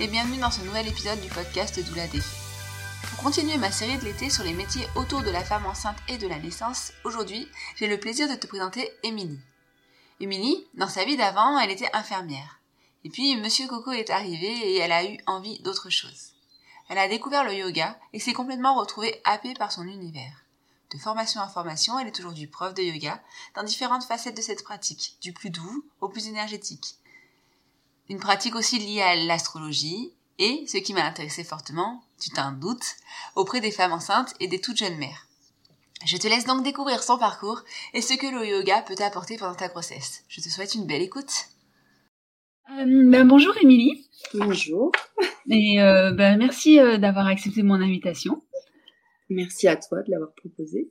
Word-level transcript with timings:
et 0.00 0.06
bienvenue 0.06 0.38
dans 0.38 0.52
ce 0.52 0.60
nouvel 0.60 0.86
épisode 0.86 1.20
du 1.20 1.28
podcast 1.28 1.80
Doula 1.80 2.06
Défait. 2.06 2.36
Pour 3.10 3.24
continuer 3.24 3.56
ma 3.56 3.72
série 3.72 3.98
de 3.98 4.04
l'été 4.04 4.30
sur 4.30 4.44
les 4.44 4.52
métiers 4.52 4.86
autour 4.94 5.22
de 5.22 5.30
la 5.30 5.42
femme 5.42 5.66
enceinte 5.66 5.96
et 6.06 6.18
de 6.18 6.28
la 6.28 6.38
naissance, 6.38 6.92
aujourd'hui, 7.02 7.48
j'ai 7.74 7.88
le 7.88 7.98
plaisir 7.98 8.28
de 8.28 8.36
te 8.36 8.46
présenter 8.46 8.88
Émilie. 9.02 9.40
Émilie, 10.20 10.64
dans 10.74 10.88
sa 10.88 11.04
vie 11.04 11.16
d'avant, 11.16 11.58
elle 11.58 11.72
était 11.72 11.90
infirmière. 11.94 12.60
Et 13.02 13.10
puis, 13.10 13.34
Monsieur 13.38 13.66
Coco 13.66 13.90
est 13.90 14.10
arrivé 14.10 14.46
et 14.46 14.76
elle 14.76 14.92
a 14.92 15.04
eu 15.04 15.18
envie 15.26 15.58
d'autre 15.60 15.90
chose. 15.90 16.32
Elle 16.88 16.98
a 16.98 17.08
découvert 17.08 17.42
le 17.42 17.54
yoga 17.54 17.98
et 18.12 18.20
s'est 18.20 18.32
complètement 18.32 18.76
retrouvée 18.76 19.20
happée 19.24 19.54
par 19.54 19.72
son 19.72 19.82
univers. 19.82 20.44
De 20.92 20.98
formation 20.98 21.40
en 21.40 21.48
formation, 21.48 21.98
elle 21.98 22.06
est 22.06 22.20
aujourd'hui 22.20 22.46
prof 22.46 22.72
de 22.72 22.82
yoga 22.82 23.20
dans 23.56 23.64
différentes 23.64 24.04
facettes 24.04 24.36
de 24.36 24.42
cette 24.42 24.62
pratique, 24.62 25.16
du 25.22 25.32
plus 25.32 25.50
doux 25.50 25.84
au 26.00 26.08
plus 26.08 26.28
énergétique. 26.28 26.98
Une 28.08 28.18
pratique 28.18 28.54
aussi 28.54 28.78
liée 28.78 29.02
à 29.02 29.16
l'astrologie 29.16 30.12
et, 30.38 30.64
ce 30.66 30.78
qui 30.78 30.94
m'a 30.94 31.04
intéressé 31.04 31.44
fortement, 31.44 32.02
tu 32.20 32.30
t'en 32.30 32.52
doutes, 32.52 32.96
auprès 33.36 33.60
des 33.60 33.70
femmes 33.70 33.92
enceintes 33.92 34.34
et 34.40 34.48
des 34.48 34.60
toutes 34.60 34.78
jeunes 34.78 34.96
mères. 34.96 35.26
Je 36.06 36.16
te 36.16 36.28
laisse 36.28 36.46
donc 36.46 36.62
découvrir 36.62 37.02
son 37.02 37.18
parcours 37.18 37.62
et 37.92 38.00
ce 38.00 38.14
que 38.14 38.26
le 38.26 38.46
yoga 38.46 38.82
peut 38.82 38.94
t'apporter 38.94 39.36
pendant 39.36 39.54
ta 39.54 39.68
grossesse. 39.68 40.24
Je 40.28 40.40
te 40.40 40.48
souhaite 40.48 40.74
une 40.74 40.86
belle 40.86 41.02
écoute. 41.02 41.48
Euh, 42.70 42.84
ben, 42.86 43.26
bonjour 43.26 43.56
Émilie. 43.60 44.08
Bonjour. 44.32 44.92
Et 45.50 45.82
euh, 45.82 46.12
ben, 46.12 46.38
merci 46.38 46.78
euh, 46.78 46.98
d'avoir 46.98 47.26
accepté 47.26 47.62
mon 47.62 47.80
invitation. 47.80 48.42
Merci 49.28 49.68
à 49.68 49.76
toi 49.76 50.02
de 50.02 50.10
l'avoir 50.10 50.32
proposé. 50.34 50.90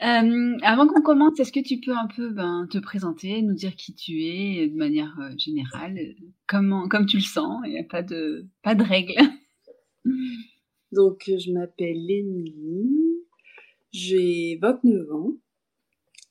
Avant 0.00 0.86
qu'on 0.86 1.02
commence, 1.02 1.38
est-ce 1.40 1.52
que 1.52 1.60
tu 1.60 1.80
peux 1.80 1.96
un 1.96 2.06
peu 2.06 2.30
ben, 2.30 2.66
te 2.70 2.78
présenter, 2.78 3.42
nous 3.42 3.54
dire 3.54 3.76
qui 3.76 3.94
tu 3.94 4.22
es 4.24 4.68
de 4.68 4.76
manière 4.76 5.16
générale, 5.36 5.98
comment, 6.46 6.88
comme 6.88 7.06
tu 7.06 7.16
le 7.16 7.22
sens, 7.22 7.60
il 7.64 7.72
n'y 7.72 7.78
a 7.78 7.84
pas 7.84 8.02
de, 8.02 8.46
pas 8.62 8.74
de 8.74 8.82
règles. 8.82 9.14
Donc, 10.92 11.24
je 11.26 11.52
m'appelle 11.52 12.10
Émilie, 12.10 13.24
j'ai 13.92 14.58
29 14.60 15.12
ans, 15.12 15.32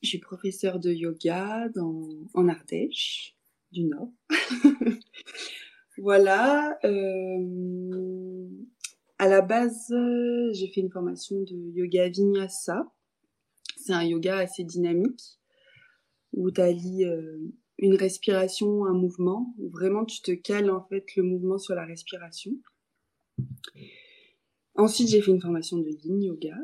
je 0.02 0.08
suis 0.08 0.18
professeure 0.18 0.78
de 0.78 0.92
yoga 0.92 1.68
dans, 1.74 2.02
en 2.34 2.48
Ardèche 2.48 3.34
du 3.72 3.84
Nord. 3.84 4.12
voilà. 5.98 6.78
Euh, 6.84 8.48
à 9.18 9.28
la 9.28 9.40
base, 9.40 9.92
j'ai 10.52 10.68
fait 10.68 10.80
une 10.80 10.90
formation 10.90 11.40
de 11.42 11.72
yoga 11.74 12.08
vinyasa. 12.08 12.86
C'est 13.80 13.92
un 13.92 14.04
yoga 14.04 14.38
assez 14.38 14.64
dynamique 14.64 15.38
où 16.32 16.50
tu 16.50 16.60
allies 16.60 17.04
euh, 17.04 17.38
une 17.78 17.94
respiration, 17.94 18.84
un 18.84 18.92
mouvement, 18.92 19.54
vraiment 19.58 20.04
tu 20.04 20.20
te 20.20 20.32
cales 20.32 20.70
en 20.70 20.82
fait 20.82 21.16
le 21.16 21.22
mouvement 21.22 21.58
sur 21.58 21.74
la 21.74 21.84
respiration. 21.84 22.52
Ensuite, 24.74 25.08
j'ai 25.08 25.22
fait 25.22 25.30
une 25.30 25.40
formation 25.40 25.78
de 25.78 25.88
yin 25.88 26.22
yoga, 26.22 26.56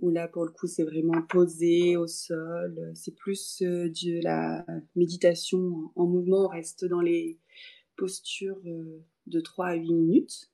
où 0.00 0.10
là, 0.10 0.28
pour 0.28 0.44
le 0.44 0.50
coup, 0.50 0.66
c'est 0.66 0.84
vraiment 0.84 1.22
posé 1.22 1.96
au 1.96 2.06
sol. 2.06 2.92
C'est 2.94 3.14
plus 3.14 3.62
euh, 3.62 3.88
de 3.88 4.22
la 4.22 4.64
méditation 4.96 5.92
en, 5.94 6.06
mouvement. 6.06 6.46
On 6.46 6.48
reste 6.48 6.84
dans 6.84 7.00
les 7.00 7.38
postures 7.96 8.60
euh, 8.66 9.04
de 9.26 9.40
3 9.40 9.66
à 9.66 9.74
8 9.74 9.92
minutes. 9.92 10.50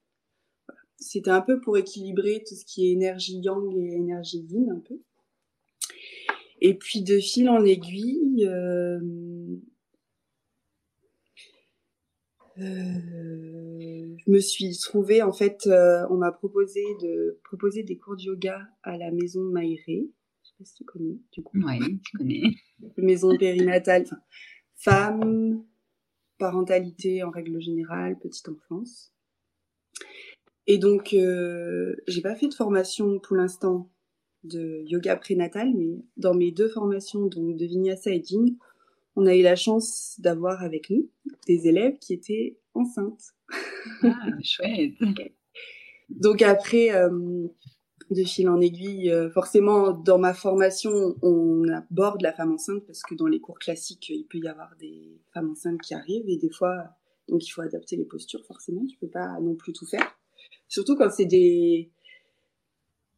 C'était 0.99 1.31
un 1.31 1.41
peu 1.41 1.61
pour 1.61 1.79
équilibrer 1.79 2.45
tout 2.47 2.55
ce 2.55 2.67
qui 2.67 2.87
est 2.87 2.93
énergie 2.93 3.41
yang 3.41 3.75
et 3.75 3.95
énergie 3.95 4.47
yin, 4.51 4.71
un 4.71 4.81
peu. 4.81 5.01
Et 6.61 6.75
puis, 6.75 7.03
de 7.03 7.19
fil 7.19 7.49
en 7.49 7.65
aiguille, 7.65 8.47
euh, 8.47 9.01
euh, 12.59 14.17
je 14.19 14.31
me 14.31 14.41
suis 14.41 14.77
trouvée, 14.79 15.23
en 15.23 15.33
fait, 15.33 15.67
euh, 15.67 16.07
on 16.11 16.17
m'a 16.17 16.33
proposé 16.33 16.83
de 17.01 17.41
proposer 17.45 17.83
des 17.83 17.97
cours 17.97 18.17
de 18.17 18.23
yoga 18.23 18.69
à 18.83 18.99
la 18.99 19.11
maison 19.11 19.41
Maïré. 19.41 20.11
Je 20.43 20.49
sais 20.49 20.55
pas 20.59 20.65
si 20.65 20.75
tu 20.75 20.85
connais, 20.85 21.19
du 21.33 21.43
coup. 21.43 21.57
Oui, 21.65 22.01
tu 22.05 22.19
connais. 22.19 22.43
maison 22.99 23.37
périnatale, 23.39 24.03
enfin, 24.03 24.21
femme, 24.77 25.65
parentalité 26.37 27.23
en 27.23 27.31
règle 27.31 27.59
générale, 27.59 28.19
petite 28.19 28.49
enfance. 28.51 29.15
Et 30.67 30.77
donc, 30.77 31.09
j'ai 31.11 32.23
pas 32.23 32.35
fait 32.37 32.49
de 32.49 32.55
formation 32.55 33.19
pour 33.19 33.35
l'instant 33.35 33.91
de 34.45 34.83
yoga 34.87 35.17
prénatal, 35.17 35.73
mais 35.75 35.99
dans 36.17 36.35
mes 36.35 36.51
deux 36.51 36.69
formations, 36.69 37.27
donc 37.27 37.57
de 37.57 37.67
Vinyasa 37.67 38.11
et 38.11 38.23
Jing, 38.23 38.57
on 39.17 39.27
a 39.27 39.35
eu 39.35 39.43
la 39.43 39.57
chance 39.57 40.17
d'avoir 40.19 40.63
avec 40.63 40.91
nous 40.91 41.09
des 41.47 41.67
élèves 41.69 41.99
qui 41.99 42.15
étaient 42.15 42.59
enceintes. 42.75 43.35
Ah, 44.03 44.15
chouette. 44.43 44.93
Donc 46.09 46.43
après, 46.43 46.95
euh, 46.95 47.49
de 48.11 48.25
fil 48.25 48.49
en 48.49 48.61
aiguille. 48.61 49.11
Euh, 49.11 49.31
forcément, 49.31 49.93
dans 49.93 50.19
ma 50.19 50.35
formation, 50.35 51.17
on 51.23 51.69
aborde 51.69 52.23
la 52.23 52.33
femme 52.33 52.53
enceinte 52.53 52.85
parce 52.87 53.03
que 53.03 53.15
dans 53.15 53.27
les 53.27 53.41
cours 53.41 53.59
classiques, 53.59 54.09
il 54.09 54.25
peut 54.25 54.39
y 54.39 54.49
avoir 54.49 54.75
des 54.79 55.21
femmes 55.33 55.51
enceintes 55.51 55.81
qui 55.81 55.95
arrivent 55.95 56.29
et 56.29 56.37
des 56.37 56.51
fois, 56.51 56.89
donc 57.29 57.47
il 57.47 57.51
faut 57.51 57.63
adapter 57.63 57.97
les 57.97 58.05
postures. 58.05 58.45
Forcément, 58.47 58.85
tu 58.87 58.97
peux 58.99 59.09
pas 59.09 59.39
non 59.41 59.55
plus 59.55 59.73
tout 59.73 59.87
faire. 59.87 60.17
Surtout 60.69 60.97
quand 60.97 61.11
c'est 61.11 61.27
des 61.27 61.91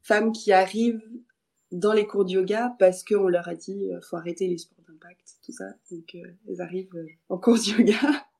femmes 0.02 0.32
qui 0.32 0.52
arrivent 0.52 1.02
dans 1.70 1.92
les 1.92 2.06
cours 2.06 2.24
de 2.24 2.32
yoga 2.32 2.74
parce 2.78 3.02
qu'on 3.02 3.28
leur 3.28 3.48
a 3.48 3.54
dit 3.54 3.90
euh, 3.92 4.00
faut 4.02 4.16
arrêter 4.16 4.46
les 4.46 4.58
sports 4.58 4.84
d'impact, 4.86 5.36
tout 5.44 5.52
ça. 5.52 5.74
Donc 5.90 6.14
euh, 6.14 6.28
elles 6.48 6.60
arrivent 6.60 7.06
en 7.28 7.38
cours 7.38 7.54
de 7.54 7.78
yoga. 7.78 7.98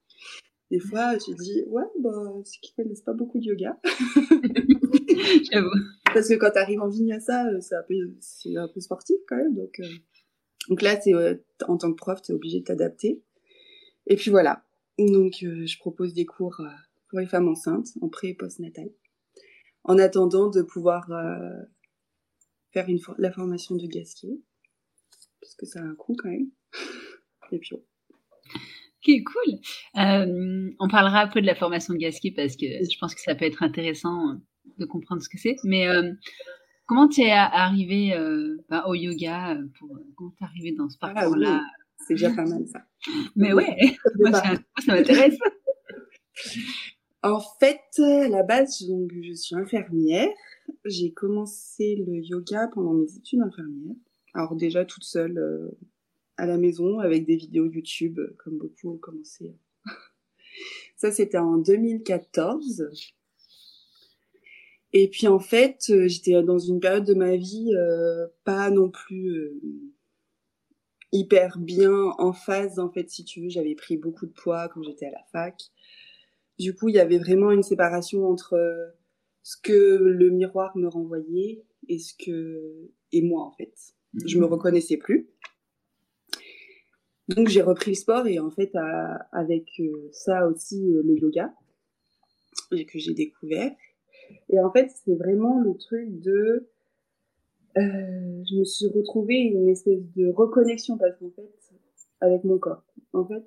Des 0.73 0.81
fois, 0.81 1.19
tu 1.19 1.35
dis 1.35 1.65
ouais, 1.67 1.85
bah, 2.01 2.11
ceux 2.47 2.59
qui 2.63 2.73
connaissent 2.75 3.03
pas 3.03 3.13
beaucoup 3.13 3.39
de 3.39 3.45
yoga. 3.45 3.79
J'avoue. 5.53 5.69
Parce 6.15 6.29
que 6.29 6.35
quand 6.35 6.51
tu 6.51 6.59
arrives 6.59 6.81
en 6.81 6.89
vinyasa, 6.89 7.47
euh, 7.49 7.61
c'est 7.61 7.75
un 7.75 7.83
peu, 7.83 7.95
c'est 8.21 8.57
un 8.57 8.69
peu 8.69 8.81
sportif 8.81 9.17
quand 9.29 9.37
même. 9.37 9.55
Donc, 9.55 9.81
euh, 9.81 9.89
donc 10.71 10.81
là, 10.81 10.99
c'est 10.99 11.13
en 11.69 11.77
tant 11.77 11.91
que 11.91 11.97
prof, 11.97 12.23
tu 12.23 12.33
es 12.33 12.35
obligé 12.35 12.61
de 12.61 12.65
t'adapter. 12.65 13.21
Et 14.07 14.17
puis 14.17 14.31
voilà. 14.31 14.65
Donc, 14.99 15.43
euh, 15.43 15.67
je 15.67 15.79
propose 15.79 16.15
des 16.15 16.25
cours 16.25 16.63
pour 17.11 17.19
les 17.19 17.27
femmes 17.27 17.49
enceintes 17.49 17.89
en 18.01 18.09
pré 18.09 18.29
et 18.29 18.35
post-natal. 18.35 18.89
En 19.85 19.99
attendant 19.99 20.49
de 20.49 20.63
pouvoir 20.63 21.09
faire 22.73 22.89
une 22.89 23.01
la 23.19 23.33
formation 23.33 23.77
de 23.77 23.87
gaskier. 23.87 24.41
Parce 25.41 25.55
que 25.55 25.67
ça 25.67 25.81
a 25.81 25.83
un 25.83 25.95
coût 25.95 26.15
quand 26.17 26.29
même. 26.29 26.51
et 27.53 27.59
puis, 27.59 27.75
Ok, 27.75 29.11
cool. 29.25 29.59
on 30.79 30.89
parlera 30.89 31.23
un 31.23 31.29
peu 31.29 31.41
de 31.41 31.47
la 31.47 31.57
formation 31.57 31.95
de 31.95 31.99
gaskier 31.99 32.33
parce 32.33 32.57
que 32.57 32.67
je 32.67 32.99
pense 33.01 33.15
que 33.15 33.21
ça 33.21 33.35
peut 33.35 33.45
être 33.45 33.65
intéressant 33.65 34.41
de 34.79 34.85
comprendre 34.85 35.23
ce 35.23 35.29
que 35.29 35.39
c'est. 35.39 35.57
Mais 35.65 35.89
euh, 35.89 36.13
comment 36.87 37.09
tu 37.09 37.23
es 37.23 37.33
arrivé 37.33 38.15
euh, 38.15 38.57
bah, 38.69 38.85
au 38.87 38.95
yoga 38.95 39.57
euh, 39.57 39.67
pour, 39.79 39.99
Comment 40.17 40.31
tu 40.37 40.45
es 40.45 40.47
arrivé 40.47 40.73
dans 40.73 40.89
ce 40.89 40.97
ah 41.01 41.13
parcours-là 41.13 41.63
C'est 42.07 42.15
déjà 42.15 42.31
pas 42.31 42.45
mal 42.45 42.65
ça. 42.67 42.83
Mais 43.35 43.53
ouais, 43.53 43.77
moi, 44.21 44.33
ça, 44.33 44.55
m'intéresse. 44.87 45.39
En 47.23 47.41
fait, 47.61 47.81
à 47.99 48.29
la 48.29 48.43
base, 48.43 48.83
donc, 48.83 49.13
je 49.23 49.33
suis 49.33 49.55
infirmière. 49.55 50.29
J'ai 50.85 51.13
commencé 51.13 51.97
le 51.97 52.17
yoga 52.17 52.69
pendant 52.69 52.95
mes 52.95 53.17
études 53.17 53.41
infirmières. 53.41 53.97
Alors 54.35 54.57
déjà 54.57 54.85
toute 54.85 55.05
seule 55.05 55.71
à 56.37 56.47
la 56.47 56.57
maison 56.57 56.99
avec 56.99 57.27
des 57.27 57.37
vidéos 57.37 57.71
YouTube, 57.71 58.19
comme 58.39 58.59
beaucoup 58.59 58.91
ont 58.91 58.99
commencé. 58.99 59.55
Ça, 60.97 61.13
c'était 61.13 61.39
en 61.39 61.59
2014. 61.59 62.91
Et 64.93 65.09
puis 65.09 65.27
en 65.27 65.39
fait, 65.39 65.87
euh, 65.91 66.07
j'étais 66.07 66.43
dans 66.43 66.59
une 66.59 66.81
période 66.81 67.05
de 67.05 67.15
ma 67.15 67.37
vie 67.37 67.73
euh, 67.75 68.27
pas 68.45 68.71
non 68.71 68.91
plus 68.91 69.29
euh, 69.31 69.61
hyper 71.13 71.59
bien 71.59 71.95
en 72.19 72.33
phase 72.33 72.79
en 72.79 72.91
fait 72.91 73.09
si 73.11 73.25
tu 73.25 73.43
veux, 73.43 73.49
j'avais 73.49 73.75
pris 73.75 73.97
beaucoup 73.97 74.27
de 74.27 74.33
poids 74.33 74.69
quand 74.69 74.83
j'étais 74.83 75.07
à 75.07 75.11
la 75.11 75.25
fac. 75.33 75.63
Du 76.59 76.75
coup, 76.75 76.89
il 76.89 76.95
y 76.95 77.01
avait 77.01 77.19
vraiment 77.19 77.51
une 77.51 77.63
séparation 77.63 78.29
entre 78.29 78.59
ce 79.43 79.57
que 79.63 79.97
le 79.97 80.31
miroir 80.31 80.77
me 80.77 80.89
renvoyait 80.89 81.65
et 81.89 81.99
ce 81.99 82.15
que 82.15 82.91
et 83.11 83.23
moi 83.23 83.43
en 83.43 83.53
fait. 83.53 83.75
Je 84.27 84.39
me 84.39 84.45
reconnaissais 84.45 84.97
plus. 84.97 85.31
Donc 87.29 87.49
j'ai 87.49 87.63
repris 87.63 87.93
le 87.93 87.97
sport 87.97 88.27
et 88.27 88.39
en 88.39 88.51
fait 88.51 88.73
avec 89.33 89.81
ça 90.13 90.47
aussi 90.47 90.81
le 90.83 91.19
yoga 91.19 91.53
que 92.71 92.99
j'ai 92.99 93.15
découvert 93.15 93.73
et 94.49 94.61
en 94.61 94.71
fait, 94.71 94.91
c'est 95.05 95.15
vraiment 95.15 95.61
le 95.61 95.77
truc 95.77 96.21
de... 96.21 96.69
Euh, 97.79 98.43
je 98.51 98.59
me 98.59 98.65
suis 98.65 98.87
retrouvée 98.89 99.39
une 99.39 99.69
espèce 99.69 100.03
de 100.15 100.29
reconnexion 100.29 100.99
parce 100.99 101.17
qu'en 101.19 101.31
fait, 101.31 101.51
avec 102.21 102.45
mon 102.45 102.59
corps, 102.59 102.85
en 103.15 103.27
fait, 103.27 103.43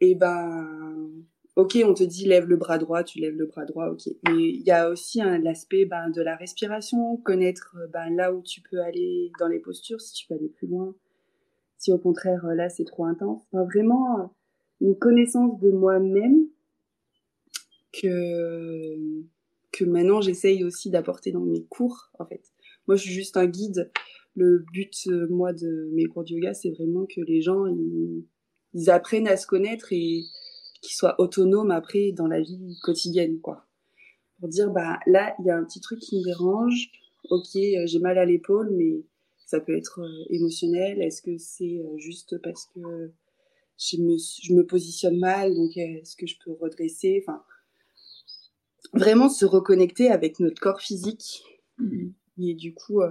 et 0.00 0.10
eh 0.10 0.14
ben, 0.14 1.12
ok, 1.56 1.78
on 1.84 1.94
te 1.94 2.04
dit 2.04 2.26
lève 2.26 2.46
le 2.46 2.56
bras 2.56 2.78
droit, 2.78 3.04
tu 3.04 3.20
lèves 3.20 3.36
le 3.36 3.46
bras 3.46 3.64
droit, 3.64 3.88
ok. 3.88 4.08
Mais 4.28 4.48
il 4.48 4.62
y 4.62 4.70
a 4.70 4.90
aussi 4.90 5.18
l'aspect 5.18 5.84
ben, 5.84 6.10
de 6.10 6.22
la 6.22 6.36
respiration, 6.36 7.16
connaître 7.18 7.76
ben, 7.92 8.10
là 8.14 8.32
où 8.32 8.42
tu 8.42 8.60
peux 8.60 8.80
aller 8.80 9.30
dans 9.38 9.48
les 9.48 9.60
postures, 9.60 10.00
si 10.00 10.12
tu 10.14 10.26
peux 10.26 10.34
aller 10.34 10.48
plus 10.48 10.66
loin, 10.66 10.94
si 11.78 11.92
au 11.92 11.98
contraire 11.98 12.44
là 12.46 12.68
c'est 12.68 12.84
trop 12.84 13.04
intense. 13.04 13.42
Enfin, 13.52 13.64
vraiment 13.64 14.34
une 14.80 14.96
connaissance 14.96 15.58
de 15.60 15.70
moi-même 15.70 16.48
que 17.92 19.22
que 19.72 19.84
maintenant 19.84 20.20
j'essaye 20.20 20.64
aussi 20.64 20.90
d'apporter 20.90 21.32
dans 21.32 21.40
mes 21.40 21.64
cours 21.64 22.10
en 22.18 22.26
fait. 22.26 22.42
Moi 22.86 22.96
je 22.96 23.02
suis 23.02 23.12
juste 23.12 23.36
un 23.36 23.46
guide. 23.46 23.90
Le 24.36 24.64
but 24.72 25.06
euh, 25.08 25.28
moi 25.30 25.52
de 25.52 25.90
mes 25.92 26.06
cours 26.06 26.24
de 26.24 26.30
yoga 26.30 26.54
c'est 26.54 26.70
vraiment 26.70 27.06
que 27.06 27.20
les 27.20 27.40
gens 27.40 27.66
ils, 27.66 28.90
apprennent 28.90 29.28
à 29.28 29.36
se 29.36 29.46
connaître 29.46 29.92
et 29.92 30.24
qu'ils 30.84 30.96
soient 30.96 31.20
autonomes 31.20 31.70
après 31.70 32.12
dans 32.12 32.26
la 32.26 32.40
vie 32.40 32.78
quotidienne 32.82 33.40
quoi. 33.40 33.66
Pour 34.38 34.48
dire 34.48 34.70
bah 34.70 34.98
là 35.06 35.34
il 35.40 35.46
y 35.46 35.50
a 35.50 35.56
un 35.56 35.64
petit 35.64 35.80
truc 35.80 35.98
qui 36.00 36.18
me 36.18 36.24
dérange. 36.24 36.90
Ok 37.30 37.56
euh, 37.56 37.86
j'ai 37.86 37.98
mal 37.98 38.18
à 38.18 38.24
l'épaule 38.24 38.70
mais 38.72 39.02
ça 39.46 39.60
peut 39.60 39.76
être 39.76 40.00
euh, 40.00 40.24
émotionnel. 40.30 41.02
Est-ce 41.02 41.22
que 41.22 41.36
c'est 41.38 41.82
juste 41.96 42.40
parce 42.42 42.66
que 42.74 43.12
je 43.78 43.96
me, 43.96 44.16
je 44.16 44.54
me 44.54 44.64
positionne 44.64 45.18
mal 45.18 45.54
donc 45.54 45.76
est-ce 45.76 46.16
que 46.16 46.26
je 46.26 46.36
peux 46.44 46.52
redresser? 46.52 47.24
Enfin 47.26 47.42
vraiment 48.94 49.28
se 49.28 49.44
reconnecter 49.44 50.10
avec 50.10 50.40
notre 50.40 50.60
corps 50.60 50.80
physique. 50.80 51.42
Mm-hmm. 51.80 52.12
Et 52.38 52.54
du 52.54 52.74
coup, 52.74 53.00
euh, 53.00 53.10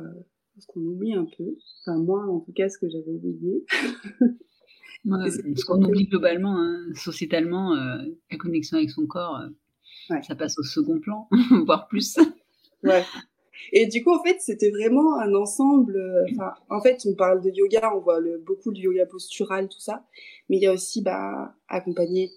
ce 0.60 0.68
qu'on 0.68 0.81
oublie 0.81 1.14
un 1.14 1.25
peu. 1.25 1.58
Enfin, 1.81 1.98
moi, 1.98 2.25
en 2.25 2.40
tout 2.40 2.54
cas, 2.54 2.70
ce 2.70 2.78
que 2.78 2.90
j'avais 2.90 3.12
oublié. 3.12 3.66
ce 5.06 5.66
qu'on 5.66 5.82
oublie 5.84 6.08
globalement, 6.08 6.58
hein, 6.58 6.86
sociétalement, 6.96 7.76
euh, 7.76 7.98
la 8.32 8.38
connexion 8.38 8.78
avec 8.78 8.90
son 8.90 9.06
corps, 9.06 9.40
euh, 9.40 10.22
ça 10.22 10.36
passe 10.36 10.58
au 10.60 10.64
second 10.64 11.00
plan, 11.00 11.28
voire 11.66 11.88
plus. 11.88 12.18
ouais. 12.84 13.04
Et 13.72 13.88
du 13.88 14.04
coup, 14.04 14.12
en 14.12 14.22
fait, 14.22 14.38
c'était 14.40 14.72
vraiment 14.72 15.20
un 15.20 15.34
ensemble. 15.36 15.98
Enfin, 16.32 16.54
en 16.70 16.82
fait, 16.82 17.02
on 17.06 17.16
parle 17.16 17.42
de 17.42 17.50
yoga, 17.50 17.92
on 17.96 18.00
voit 18.00 18.20
le, 18.20 18.40
beaucoup 18.40 18.74
de 18.74 18.80
yoga 18.80 19.06
postural, 19.06 19.70
tout 19.70 19.80
ça, 19.80 20.06
mais 20.50 20.58
il 20.58 20.64
y 20.64 20.68
a 20.68 20.74
aussi 20.74 21.02
bah, 21.02 21.56
accompagner 21.68 22.32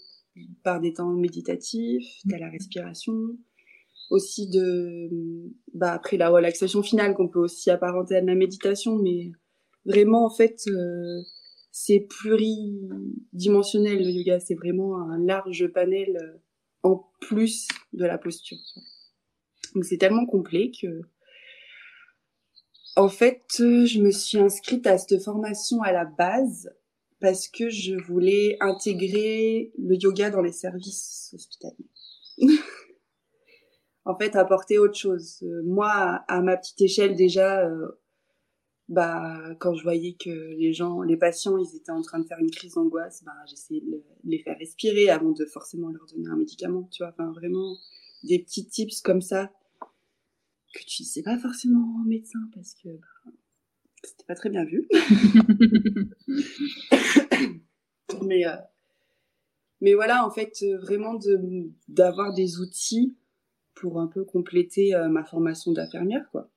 par 0.63 0.81
des 0.81 0.93
temps 0.93 1.11
méditatifs, 1.13 2.21
de 2.27 2.37
la 2.37 2.49
respiration, 2.51 3.15
aussi 4.11 4.49
de, 4.49 5.11
bah, 5.75 5.93
après 5.93 6.17
la 6.17 6.29
relaxation 6.29 6.83
finale 6.83 7.15
qu'on 7.15 7.29
peut 7.29 7.41
aussi 7.41 7.71
apparenter 7.71 8.17
à 8.17 8.21
de 8.21 8.27
la 8.27 8.35
méditation, 8.35 8.97
mais 8.97 9.33
vraiment 9.85 10.25
en 10.27 10.31
fait 10.31 10.63
euh, 10.69 11.23
c'est 11.79 12.01
pluridimensionnel 12.09 13.99
le 13.99 14.11
yoga, 14.11 14.41
c'est 14.41 14.55
vraiment 14.55 14.99
un 14.99 15.19
large 15.19 15.67
panel 15.75 16.17
euh, 16.17 16.39
en 16.83 17.07
plus 17.21 17.69
de 17.93 18.07
la 18.07 18.17
posture. 18.17 18.57
Donc 19.75 19.85
c'est 19.85 19.99
tellement 19.99 20.25
complet 20.25 20.71
que 20.71 21.03
en 22.97 23.11
fait, 23.11 23.45
je 23.59 24.01
me 24.01 24.11
suis 24.11 24.39
inscrite 24.39 24.87
à 24.87 24.97
cette 24.97 25.23
formation 25.23 25.83
à 25.83 25.93
la 25.93 26.07
base 26.07 26.73
parce 27.21 27.47
que 27.47 27.69
je 27.69 27.95
voulais 27.95 28.57
intégrer 28.61 29.71
le 29.77 29.97
yoga 29.97 30.31
dans 30.31 30.41
les 30.41 30.53
services 30.53 31.35
hospitaliers. 31.35 31.91
en 34.07 34.17
fait, 34.17 34.35
apporter 34.35 34.79
autre 34.79 34.97
chose. 34.97 35.43
Euh, 35.43 35.61
moi, 35.67 35.91
à 36.27 36.41
ma 36.41 36.57
petite 36.57 36.81
échelle 36.81 37.15
déjà, 37.17 37.69
euh, 37.69 38.01
bah 38.89 39.55
quand 39.59 39.75
je 39.75 39.83
voyais 39.83 40.15
que 40.15 40.31
les 40.31 40.73
gens, 40.73 41.03
les 41.03 41.17
patients, 41.17 41.59
ils 41.59 41.77
étaient 41.77 41.91
en 41.91 42.03
train 42.03 42.21
de 42.21 42.27
faire 42.27 42.39
une 42.39 42.51
crise 42.51 42.75
d'angoisse, 42.75 43.25
bah 43.25 43.33
j'essayais 43.49 43.81
de 43.81 44.03
les 44.25 44.39
faire 44.39 44.57
respirer 44.59 45.11
avant 45.11 45.33
de 45.33 45.45
forcément 45.45 45.89
leur 45.89 46.07
donner 46.07 46.29
un 46.29 46.37
médicament, 46.37 46.89
tu 46.93 47.03
vois. 47.03 47.13
Enfin, 47.13 47.33
vraiment 47.33 47.77
des 48.23 48.39
petits 48.39 48.69
tips 48.69 49.01
comme 49.01 49.21
ça 49.21 49.51
que 50.75 50.85
tu 50.85 51.05
sais 51.05 51.23
pas 51.23 51.39
forcément 51.39 52.03
au 52.03 52.05
médecin 52.07 52.41
parce 52.55 52.75
que 52.75 52.89
bah, 52.89 53.33
c'était 54.03 54.25
pas 54.27 54.35
très 54.35 54.51
bien 54.51 54.65
vu. 54.65 54.87
mais, 58.23 58.47
euh, 58.47 58.57
mais 59.81 59.95
voilà, 59.95 60.27
en 60.27 60.31
fait, 60.31 60.65
vraiment 60.81 61.19
d'avoir 61.89 62.35
des 62.35 62.61
outils 62.61 63.17
pour 63.75 64.01
un 64.01 64.07
peu 64.07 64.25
compléter 64.25 64.95
euh, 64.95 65.09
ma 65.09 65.25
formation 65.25 65.73
d'infirmière, 65.73 66.29
quoi. 66.31 66.51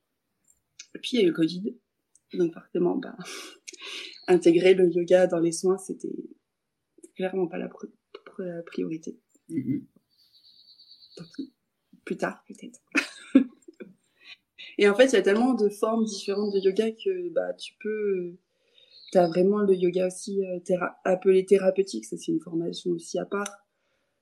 Et 0.96 1.00
puis, 1.00 1.12
il 1.14 1.20
y 1.20 1.22
a 1.22 1.26
eu 1.26 1.30
le 1.30 1.34
Covid. 1.34 1.76
Donc, 2.34 2.54
forcément, 2.54 2.96
bah, 2.96 3.16
intégrer 4.28 4.74
le 4.74 4.90
yoga 4.92 5.28
dans 5.28 5.40
les 5.40 5.52
soins, 5.52 5.78
c'était 5.78 6.14
clairement 7.16 7.48
pas 7.48 7.58
la, 7.58 7.70
priorité. 8.66 9.20
Mm-hmm. 9.50 9.82
plus 12.06 12.18
tard, 12.18 12.44
peut-être. 12.48 12.80
Et 14.78 14.88
en 14.88 14.96
fait, 14.96 15.08
il 15.08 15.14
y 15.14 15.18
a 15.18 15.22
tellement 15.22 15.56
de 15.56 15.68
formes 15.68 16.06
différentes 16.06 16.54
de 16.54 16.60
yoga 16.60 16.92
que 16.92 17.30
bah, 17.34 17.54
tu 17.54 17.74
peux. 17.82 18.38
Tu 19.12 19.18
as 19.18 19.28
vraiment 19.28 19.60
le 19.60 19.76
yoga 19.76 20.08
aussi 20.08 20.46
euh, 20.46 20.60
appelé 21.04 21.46
thérapeutique, 21.46 22.06
ça 22.06 22.16
c'est 22.16 22.32
une 22.32 22.40
formation 22.40 22.92
aussi 22.92 23.20
à 23.20 23.26
part. 23.26 23.66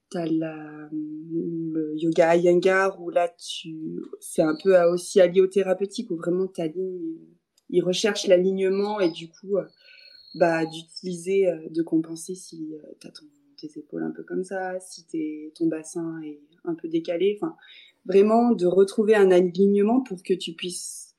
T'as 0.09 0.25
la, 0.25 0.89
le 0.93 1.93
yoga 1.97 2.37
Iyengar 2.37 2.99
où 3.01 3.09
là, 3.09 3.27
tu, 3.37 4.01
c'est 4.21 4.41
un 4.41 4.55
peu 4.63 4.81
aussi 4.85 5.19
allié 5.19 5.41
au 5.41 5.47
thérapeutique 5.47 6.09
où 6.09 6.15
vraiment 6.15 6.47
t'alignes, 6.47 7.17
il 7.69 7.81
recherche 7.83 8.27
l'alignement 8.27 8.99
et 8.99 9.09
du 9.09 9.29
coup, 9.29 9.57
bah, 10.35 10.65
d'utiliser, 10.65 11.47
de 11.69 11.81
compenser 11.81 12.35
si 12.35 12.73
t'as 12.99 13.09
ton, 13.09 13.25
tes 13.57 13.79
épaules 13.79 14.03
un 14.03 14.11
peu 14.11 14.23
comme 14.23 14.43
ça, 14.43 14.79
si 14.79 15.05
t'es, 15.05 15.51
ton 15.55 15.67
bassin 15.67 16.21
est 16.23 16.39
un 16.63 16.75
peu 16.75 16.87
décalé. 16.87 17.37
Enfin, 17.39 17.55
vraiment 18.05 18.51
de 18.51 18.65
retrouver 18.65 19.15
un 19.15 19.31
alignement 19.31 20.01
pour 20.01 20.23
que 20.23 20.33
tu 20.33 20.53
puisses 20.53 21.15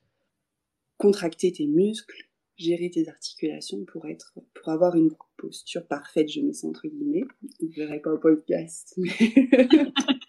contracter 0.97 1.53
tes 1.53 1.67
muscles, 1.67 2.29
gérer 2.57 2.91
tes 2.91 3.09
articulations 3.09 3.85
pour 3.85 4.07
être, 4.07 4.35
pour 4.55 4.69
avoir 4.73 4.97
une 4.97 5.11
posture 5.37 5.87
parfaite, 5.87 6.29
je 6.29 6.41
mets 6.41 6.53
ça 6.53 6.67
entre 6.67 6.89
guillemets. 6.89 7.25
Vous 7.61 7.69
ne 7.69 7.75
verrez 7.75 8.01
pas 8.01 8.13
au 8.13 8.19
podcast. 8.19 8.99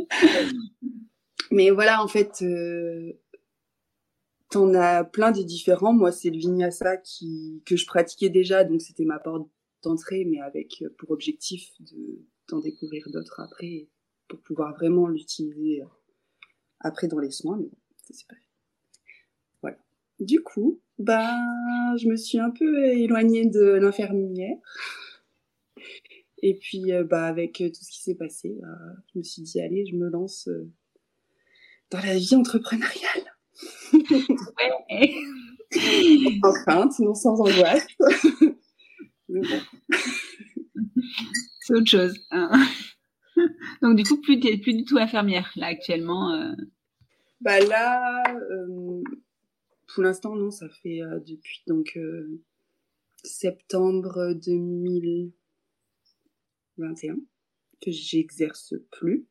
Mais, 1.50 1.70
voilà, 1.70 2.02
en 2.02 2.08
fait, 2.08 2.42
euh, 2.42 3.12
t'en 4.50 4.74
as 4.74 5.04
plein 5.04 5.30
de 5.30 5.42
différents. 5.42 5.92
Moi, 5.92 6.12
c'est 6.12 6.30
le 6.30 6.38
vinyasa 6.38 6.96
qui, 6.98 7.62
que 7.64 7.76
je 7.76 7.86
pratiquais 7.86 8.28
déjà, 8.28 8.64
donc 8.64 8.82
c'était 8.82 9.04
ma 9.04 9.18
porte 9.18 9.48
d'entrée, 9.82 10.24
mais 10.24 10.40
avec 10.40 10.82
euh, 10.82 10.94
pour 10.98 11.12
objectif 11.12 11.70
de, 11.80 12.26
d'en 12.48 12.60
découvrir 12.60 13.08
d'autres 13.10 13.40
après 13.40 13.88
pour 14.28 14.40
pouvoir 14.40 14.74
vraiment 14.74 15.08
l'utiliser 15.08 15.82
euh, 15.82 15.86
après 16.80 17.08
dans 17.08 17.18
les 17.18 17.30
soins, 17.30 17.58
mais 17.58 17.70
ça 18.02 18.14
c'est 18.14 18.26
pas 18.26 18.34
Voilà. 19.62 19.78
Du 20.18 20.42
coup, 20.42 20.80
bah, 20.98 21.36
je 21.96 22.08
me 22.08 22.16
suis 22.16 22.38
un 22.38 22.50
peu 22.50 22.84
éloignée 22.86 23.46
de 23.46 23.60
l'infirmière. 23.60 24.58
Et 26.42 26.54
puis, 26.58 26.92
euh, 26.92 27.04
bah, 27.04 27.26
avec 27.26 27.54
tout 27.58 27.82
ce 27.82 27.90
qui 27.90 28.02
s'est 28.02 28.14
passé, 28.14 28.58
je 29.12 29.18
me 29.18 29.22
suis 29.22 29.42
dit, 29.42 29.60
allez, 29.60 29.86
je 29.86 29.94
me 29.94 30.08
lance 30.08 30.48
dans 31.90 32.00
la 32.00 32.16
vie 32.16 32.34
entrepreneuriale. 32.34 33.29
Ouais. 33.92 35.14
sans 36.42 36.52
crainte, 36.64 36.98
non 36.98 37.14
sans 37.14 37.40
angoisse. 37.40 37.86
C'est 41.60 41.74
autre 41.74 41.90
chose. 41.90 42.18
Hein. 42.30 42.50
Donc 43.82 43.96
du 43.96 44.04
coup, 44.04 44.20
plus, 44.20 44.38
plus 44.38 44.74
du 44.74 44.84
tout 44.84 44.98
infirmière 44.98 45.50
là 45.56 45.68
actuellement. 45.68 46.34
Euh. 46.34 46.52
Bah 47.40 47.58
là, 47.60 48.22
euh, 48.28 49.02
pour 49.94 50.02
l'instant 50.02 50.36
non, 50.36 50.50
ça 50.50 50.68
fait 50.68 51.00
euh, 51.02 51.18
depuis 51.20 51.62
donc 51.66 51.98
septembre 53.22 54.34
2021 54.34 57.16
que 57.80 57.90
j'exerce 57.90 58.74
plus. 58.90 59.26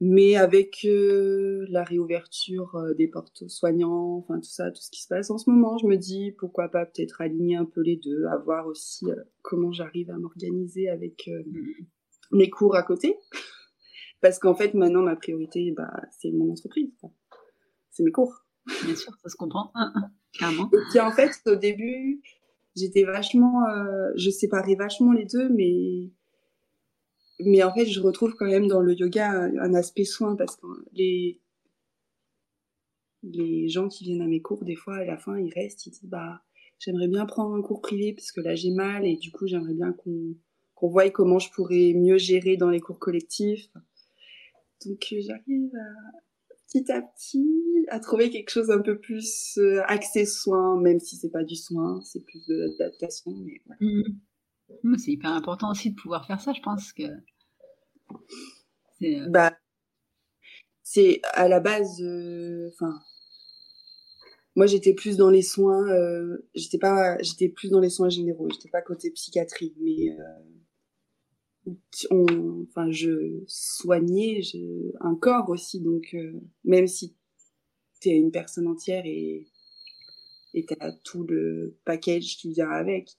Mais 0.00 0.36
avec 0.36 0.86
la 0.86 1.82
réouverture 1.82 2.76
des 2.96 3.08
portes 3.08 3.48
soignants, 3.48 4.18
enfin 4.18 4.38
tout 4.38 4.48
ça, 4.48 4.70
tout 4.70 4.80
ce 4.80 4.90
qui 4.90 5.02
se 5.02 5.08
passe 5.08 5.28
en 5.30 5.38
ce 5.38 5.50
moment, 5.50 5.76
je 5.76 5.86
me 5.86 5.96
dis 5.96 6.32
pourquoi 6.38 6.68
pas 6.68 6.86
peut-être 6.86 7.20
aligner 7.20 7.56
un 7.56 7.64
peu 7.64 7.80
les 7.80 7.96
deux, 7.96 8.26
à 8.26 8.36
voir 8.36 8.68
aussi 8.68 9.06
comment 9.42 9.72
j'arrive 9.72 10.10
à 10.10 10.18
m'organiser 10.18 10.88
avec 10.88 11.28
mmh 11.28 11.84
mes 12.30 12.50
cours 12.50 12.76
à 12.76 12.82
côté. 12.82 13.16
Parce 14.20 14.38
qu'en 14.38 14.54
fait, 14.54 14.74
maintenant, 14.74 15.02
ma 15.02 15.16
priorité, 15.16 15.72
bah, 15.76 15.92
c'est 16.10 16.32
mon 16.32 16.52
entreprise. 16.52 16.90
C'est 17.90 18.02
mes 18.02 18.10
cours. 18.10 18.44
Bien 18.84 18.96
sûr, 18.96 19.12
ça 19.22 19.28
se 19.28 19.36
comprend. 19.36 19.72
Clairement. 20.34 20.68
Et 20.72 20.78
puis, 20.90 21.00
en 21.00 21.10
fait, 21.10 21.30
au 21.46 21.56
début, 21.56 22.20
j'étais 22.76 23.04
vachement, 23.04 23.66
euh, 23.68 24.10
je 24.16 24.30
séparais 24.30 24.74
vachement 24.74 25.12
les 25.12 25.24
deux, 25.24 25.48
mais, 25.50 26.10
mais 27.40 27.62
en 27.62 27.72
fait, 27.72 27.86
je 27.86 28.00
retrouve 28.00 28.34
quand 28.34 28.46
même 28.46 28.66
dans 28.66 28.80
le 28.80 28.94
yoga 28.94 29.30
un, 29.30 29.74
aspect 29.74 30.04
soin 30.04 30.36
parce 30.36 30.56
que 30.56 30.66
les, 30.92 31.40
les 33.22 33.68
gens 33.68 33.88
qui 33.88 34.04
viennent 34.04 34.22
à 34.22 34.26
mes 34.26 34.42
cours, 34.42 34.64
des 34.64 34.76
fois, 34.76 34.96
à 34.96 35.04
la 35.04 35.16
fin, 35.16 35.38
ils 35.38 35.52
restent, 35.52 35.86
ils 35.86 35.90
disent, 35.90 36.04
bah, 36.04 36.42
j'aimerais 36.78 37.08
bien 37.08 37.26
prendre 37.26 37.54
un 37.54 37.62
cours 37.62 37.80
privé 37.80 38.12
parce 38.12 38.32
que 38.32 38.40
là, 38.40 38.54
j'ai 38.54 38.70
mal 38.70 39.06
et 39.06 39.16
du 39.16 39.30
coup, 39.30 39.46
j'aimerais 39.46 39.74
bien 39.74 39.92
qu'on, 39.92 40.34
qu'on 40.74 40.88
voie 40.88 41.08
comment 41.10 41.38
je 41.38 41.50
pourrais 41.50 41.92
mieux 41.94 42.18
gérer 42.18 42.56
dans 42.56 42.70
les 42.70 42.80
cours 42.80 42.98
collectifs. 42.98 43.68
Donc 44.84 45.06
euh, 45.12 45.20
j'arrive 45.20 45.72
petit 46.68 46.92
à 46.92 47.02
petit 47.02 47.86
à 47.88 47.98
trouver 48.00 48.30
quelque 48.30 48.50
chose 48.50 48.70
un 48.70 48.80
peu 48.80 48.98
plus 48.98 49.58
euh, 49.58 49.82
axé 49.86 50.24
soin, 50.26 50.80
même 50.80 51.00
si 51.00 51.16
c'est 51.16 51.30
pas 51.30 51.44
du 51.44 51.56
soin, 51.56 52.00
c'est 52.04 52.24
plus 52.24 52.46
de 52.46 52.76
l'adaptation. 52.78 53.32
Mmh. 53.80 54.02
C'est 54.98 55.12
hyper 55.12 55.32
important 55.32 55.70
aussi 55.70 55.90
de 55.90 55.96
pouvoir 55.96 56.26
faire 56.26 56.40
ça, 56.40 56.52
je 56.52 56.60
pense 56.60 56.92
que. 56.92 57.02
C'est, 59.00 59.20
euh, 59.20 59.28
bah, 59.28 59.56
à 61.34 61.48
la 61.48 61.60
base, 61.60 62.02
enfin, 62.72 62.98
moi 64.56 64.66
j'étais 64.66 64.94
plus 64.94 65.16
dans 65.16 65.30
les 65.30 65.42
soins, 65.42 65.86
j'étais 66.54 66.78
pas, 66.78 67.20
j'étais 67.22 67.48
plus 67.48 67.70
dans 67.70 67.80
les 67.80 67.90
soins 67.90 68.08
généraux, 68.08 68.48
j'étais 68.50 68.70
pas 68.70 68.82
côté 68.82 69.10
psychiatrie, 69.10 69.74
mais 69.80 70.16
enfin, 72.10 72.90
je 72.90 73.42
soignais 73.46 74.40
un 75.00 75.14
corps 75.14 75.48
aussi, 75.50 75.80
donc 75.80 76.14
euh, 76.14 76.32
même 76.64 76.86
si 76.86 77.14
tu 78.00 78.10
es 78.10 78.16
une 78.16 78.30
personne 78.30 78.66
entière 78.66 79.04
et 79.04 79.46
et 80.54 80.64
tu 80.64 80.74
as 80.80 80.92
tout 81.04 81.24
le 81.24 81.76
package 81.84 82.38
qui 82.38 82.50
vient 82.52 82.70
avec, 82.70 83.10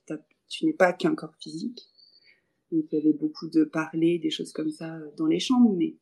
tu 0.49 0.65
n'es 0.65 0.73
pas 0.73 0.93
qu'un 0.93 1.15
corps 1.15 1.35
physique. 1.39 1.81
Donc 2.71 2.85
il 2.91 2.99
y 2.99 3.01
avait 3.01 3.17
beaucoup 3.17 3.49
de 3.49 3.63
parler, 3.63 4.19
des 4.19 4.29
choses 4.29 4.51
comme 4.51 4.71
ça 4.71 4.99
dans 5.17 5.25
les 5.25 5.39
chambres, 5.39 5.73
mais 5.75 5.97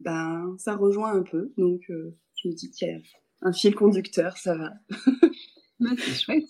ben 0.00 0.54
ça 0.58 0.76
rejoint 0.76 1.12
un 1.12 1.22
peu, 1.22 1.52
donc 1.56 1.82
euh, 1.90 2.16
je 2.36 2.48
me 2.48 2.54
dis 2.54 2.70
qu'il 2.70 2.88
y 2.88 2.90
a 2.90 2.98
un 3.42 3.52
fil 3.52 3.74
conducteur, 3.74 4.36
ça 4.36 4.56
va. 4.56 4.72
c'est 5.98 6.14
chouette. 6.14 6.48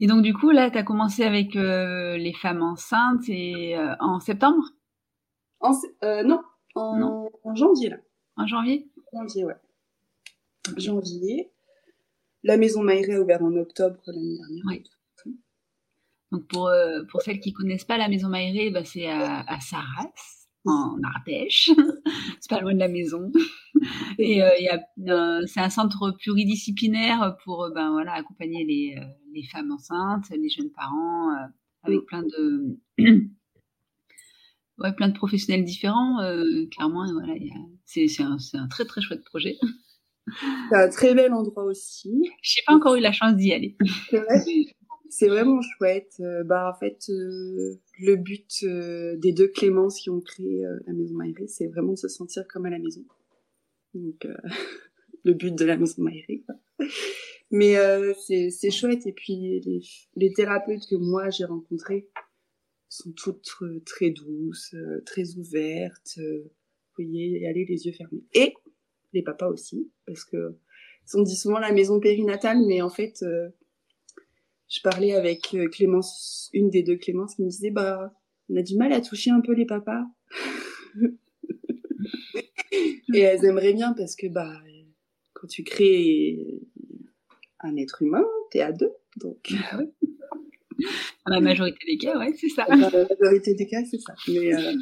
Et 0.00 0.06
donc, 0.06 0.22
du 0.22 0.32
coup, 0.32 0.50
là, 0.50 0.70
tu 0.70 0.78
as 0.78 0.84
commencé 0.84 1.24
avec 1.24 1.56
euh, 1.56 2.16
les 2.16 2.32
femmes 2.32 2.62
enceintes 2.62 3.28
et, 3.28 3.76
euh, 3.76 3.94
en 3.98 4.20
septembre? 4.20 4.62
En, 5.60 5.72
euh, 6.04 6.22
non, 6.22 6.40
en, 6.76 7.28
en, 7.42 7.54
janvier, 7.56 7.90
là. 7.90 7.96
En 8.36 8.46
janvier? 8.46 8.88
Janvier, 9.12 9.44
ouais. 9.44 9.56
Janvier. 10.76 11.50
La 12.44 12.56
maison 12.56 12.82
Maïré 12.82 13.14
a 13.14 13.20
ouvert 13.20 13.42
en 13.42 13.54
octobre 13.56 14.00
l'année 14.06 14.36
dernière. 14.36 14.82
Donc, 16.30 16.46
pour, 16.48 16.70
pour 17.10 17.22
celles 17.22 17.40
qui 17.40 17.52
connaissent 17.52 17.86
pas 17.86 17.96
la 17.96 18.08
maison 18.08 18.28
Maïré, 18.28 18.70
bah, 18.70 18.84
c'est 18.84 19.06
à, 19.06 19.40
à 19.40 19.60
Sarras 19.60 20.12
en 20.64 20.98
Ardèche. 21.02 21.70
c'est 22.40 22.50
pas 22.50 22.60
loin 22.60 22.74
de 22.74 22.78
la 22.78 22.88
maison. 22.88 23.32
Et 24.18 24.42
euh, 24.42 25.46
c'est 25.46 25.60
un 25.60 25.70
centre 25.70 26.12
pluridisciplinaire 26.18 27.36
pour 27.44 27.64
euh, 27.64 27.70
ben, 27.70 27.90
voilà, 27.90 28.14
accompagner 28.14 28.64
les, 28.64 28.96
euh, 28.98 29.04
les 29.32 29.44
femmes 29.44 29.72
enceintes, 29.72 30.28
les 30.30 30.48
jeunes 30.48 30.70
parents, 30.70 31.34
avec 31.82 32.04
plein 32.06 32.22
de, 32.22 32.78
ouais, 34.78 34.92
plein 34.94 35.08
de 35.08 35.14
professionnels 35.14 35.64
différents. 35.64 36.18
clairement, 36.70 37.10
voilà, 37.12 37.34
c'est 37.84 38.08
un, 38.20 38.36
un 38.54 38.68
très 38.68 38.84
très 38.84 39.00
chouette 39.00 39.24
projet. 39.24 39.56
C'est 40.70 40.76
un 40.76 40.88
très 40.88 41.14
bel 41.14 41.32
endroit 41.32 41.64
aussi. 41.64 42.22
Je 42.42 42.58
n'ai 42.58 42.62
pas 42.66 42.74
encore 42.74 42.94
eu 42.96 43.00
la 43.00 43.12
chance 43.12 43.36
d'y 43.36 43.52
aller. 43.52 43.76
C'est 45.10 45.28
vraiment 45.28 45.60
chouette. 45.62 46.20
bah, 46.44 46.72
en 46.74 46.78
fait, 46.78 47.04
le 47.08 48.16
but 48.16 48.64
des 48.64 49.32
deux 49.32 49.48
Clémences 49.48 49.98
qui 50.00 50.10
ont 50.10 50.20
créé 50.20 50.62
la 50.86 50.92
Maison 50.92 51.14
Maïré, 51.14 51.46
c'est 51.46 51.66
vraiment 51.68 51.92
de 51.92 51.98
se 51.98 52.08
sentir 52.08 52.46
comme 52.46 52.66
à 52.66 52.70
la 52.70 52.78
maison. 52.78 53.04
Donc, 53.94 54.24
euh, 54.24 54.34
le 55.24 55.34
but 55.34 55.54
de 55.54 55.64
la 55.64 55.76
maison 55.76 56.02
Maïri. 56.02 56.44
Mais 57.50 57.76
euh, 57.78 58.12
c'est 58.18 58.70
chouette. 58.70 59.06
Et 59.06 59.12
puis, 59.12 59.60
les, 59.64 59.80
les 60.16 60.32
thérapeutes 60.32 60.86
que 60.88 60.96
moi 60.96 61.30
j'ai 61.30 61.44
rencontrés 61.44 62.08
sont 62.88 63.12
toutes 63.12 63.48
très 63.84 64.10
douces, 64.10 64.74
euh, 64.74 65.02
très 65.04 65.36
ouvertes. 65.36 66.18
Vous 66.18 67.04
voyez, 67.04 67.46
aller 67.46 67.64
les 67.68 67.86
yeux 67.86 67.92
fermés. 67.92 68.24
Et 68.34 68.54
les 69.12 69.22
papas 69.22 69.48
aussi, 69.48 69.90
parce 70.06 70.24
que 70.24 70.56
on 71.14 71.22
dit 71.22 71.36
souvent 71.36 71.58
la 71.58 71.72
maison 71.72 72.00
périnatale, 72.00 72.58
mais 72.66 72.82
en 72.82 72.90
fait, 72.90 73.24
je 74.68 74.80
parlais 74.82 75.14
avec 75.14 75.56
Clémence, 75.72 76.50
une 76.52 76.68
des 76.68 76.82
deux 76.82 76.96
Clémence, 76.96 77.34
qui 77.34 77.42
me 77.42 77.48
disait, 77.48 77.70
bah, 77.70 78.12
on 78.50 78.56
a 78.56 78.62
du 78.62 78.76
mal 78.76 78.92
à 78.92 79.00
toucher 79.00 79.30
un 79.30 79.40
peu 79.40 79.52
les 79.52 79.64
papas. 79.66 80.04
Et 83.14 83.20
elles 83.20 83.44
aimeraient 83.44 83.72
bien 83.72 83.94
parce 83.94 84.14
que 84.14 84.26
bah, 84.26 84.52
quand 85.32 85.46
tu 85.46 85.64
crées 85.64 86.60
un 87.60 87.76
être 87.76 88.02
humain, 88.02 88.24
t'es 88.50 88.60
à 88.60 88.72
deux. 88.72 88.92
Donc, 89.16 89.52
ah 89.72 89.78
Dans 91.26 91.34
la 91.34 91.40
majorité 91.40 91.78
des 91.86 91.98
cas, 91.98 92.18
ouais, 92.18 92.34
c'est 92.38 92.48
ça. 92.50 92.66
Dans 92.68 92.76
la 92.76 93.06
majorité 93.20 93.54
des 93.54 93.66
cas, 93.66 93.84
c'est 93.90 94.00
ça. 94.00 94.14
Mais, 94.28 94.54
euh, 94.54 94.74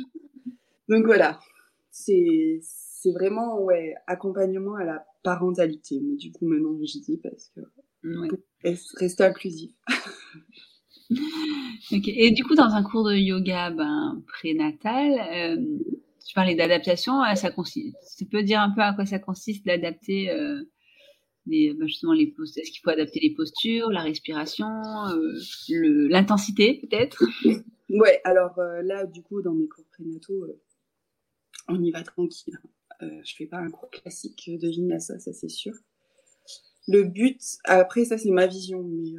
donc 0.88 1.06
voilà, 1.06 1.38
c'est 1.90 2.60
c'est 2.98 3.12
vraiment 3.12 3.60
ouais 3.60 3.94
accompagnement 4.06 4.76
à 4.76 4.84
la 4.84 5.04
parentalité. 5.22 6.00
Mais 6.02 6.16
du 6.16 6.32
coup 6.32 6.46
maintenant 6.46 6.78
je 6.80 6.98
dis 6.98 7.20
parce 7.22 7.50
que 7.54 7.60
rester 8.98 9.24
inclusif. 9.24 9.72
Et 11.92 12.32
du 12.32 12.42
coup, 12.42 12.56
dans 12.56 12.74
un 12.74 12.82
cours 12.82 13.04
de 13.04 13.14
yoga 13.14 13.70
ben, 13.70 14.20
prénatal, 14.26 15.12
euh, 15.32 15.78
tu 16.26 16.34
parlais 16.34 16.56
d'adaptation. 16.56 17.22
Euh, 17.22 17.36
ça 17.36 17.50
consiste. 17.50 17.96
Tu 18.18 18.26
peux 18.26 18.42
dire 18.42 18.60
un 18.60 18.70
peu 18.70 18.80
à 18.80 18.92
quoi 18.92 19.06
ça 19.06 19.20
consiste 19.20 19.64
d'adapter 19.64 20.30
euh, 20.30 20.64
les, 21.46 21.72
ben, 21.74 21.86
justement 21.86 22.12
les 22.12 22.26
postures. 22.26 22.62
Est-ce 22.62 22.72
qu'il 22.72 22.80
faut 22.82 22.90
adapter 22.90 23.20
les 23.20 23.34
postures, 23.34 23.88
la 23.90 24.00
respiration, 24.00 24.66
l'intensité 25.68 26.80
peut-être? 26.80 27.22
Ouais. 27.88 28.20
Alors 28.24 28.58
là, 28.82 29.06
du 29.06 29.22
coup, 29.22 29.42
dans 29.42 29.54
mes 29.54 29.68
cours 29.68 29.84
prénataux, 29.92 30.44
on 31.68 31.80
y 31.80 31.92
va 31.92 32.02
tranquille. 32.02 32.58
Je 33.00 33.34
fais 33.36 33.46
pas 33.46 33.58
un 33.58 33.70
cours 33.70 33.90
classique 33.90 34.50
de 34.50 34.68
vinyasa, 34.68 35.18
ça 35.18 35.32
c'est 35.32 35.48
sûr. 35.48 35.74
Le 36.88 37.04
but, 37.04 37.40
après 37.64 38.04
ça 38.04 38.18
c'est 38.18 38.30
ma 38.30 38.46
vision, 38.46 38.82
mais 38.82 39.14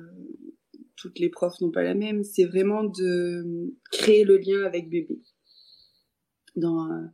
toutes 0.97 1.19
les 1.19 1.29
profs 1.29 1.61
n'ont 1.61 1.71
pas 1.71 1.83
la 1.83 1.93
même, 1.93 2.23
c'est 2.23 2.45
vraiment 2.45 2.83
de 2.83 3.73
créer 3.91 4.25
le 4.25 4.37
lien 4.37 4.63
avec 4.65 4.89
bébé. 4.89 5.21
Dans, 6.55 6.91
euh, 6.91 7.05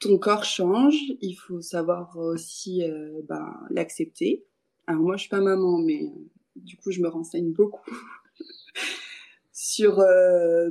ton 0.00 0.18
corps 0.18 0.44
change, 0.44 0.96
il 1.20 1.34
faut 1.34 1.60
savoir 1.60 2.16
aussi 2.16 2.82
euh, 2.82 3.20
ben, 3.28 3.54
l'accepter. 3.70 4.46
Alors 4.86 5.02
moi, 5.02 5.16
je 5.16 5.22
suis 5.22 5.30
pas 5.30 5.40
maman, 5.40 5.78
mais 5.78 6.02
euh, 6.04 6.30
du 6.56 6.76
coup, 6.76 6.90
je 6.90 7.00
me 7.00 7.08
renseigne 7.08 7.52
beaucoup 7.52 7.90
sur 9.52 10.02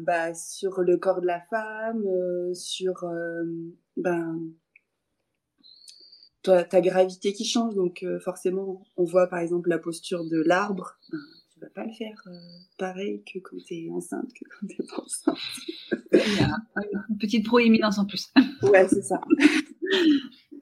bah, 0.02 0.34
sur 0.34 0.82
le 0.82 0.98
corps 0.98 1.22
de 1.22 1.28
la 1.28 1.42
femme, 1.42 2.04
sur 2.54 3.06
ben 3.98 4.40
ta, 6.42 6.64
ta, 6.64 6.82
gravité 6.82 7.34
qui 7.34 7.46
change. 7.46 7.76
Donc 7.76 8.06
forcément, 8.20 8.86
on 8.98 9.04
voit 9.04 9.28
par 9.28 9.40
exemple 9.40 9.70
la 9.70 9.80
posture 9.80 10.26
de 10.26 10.42
l'arbre. 10.42 10.98
Ben, 11.12 11.20
vas 11.64 11.70
pas 11.70 11.86
le 11.86 11.94
faire 11.94 12.22
euh, 12.28 12.32
pareil 12.78 13.24
que 13.24 13.40
quand 13.40 13.58
tu 13.66 13.76
es 13.76 13.90
enceinte, 13.90 14.32
que 14.34 14.46
quand 14.50 14.68
tu 14.68 14.84
pas 14.84 15.02
enceinte. 15.02 15.38
Il 16.12 16.36
y 16.38 16.44
a 16.44 16.58
une 17.10 17.18
petite 17.18 17.46
proéminence 17.46 17.98
en 17.98 18.06
plus. 18.06 18.32
ouais, 18.64 18.88
c'est 18.88 19.02
ça. 19.02 19.22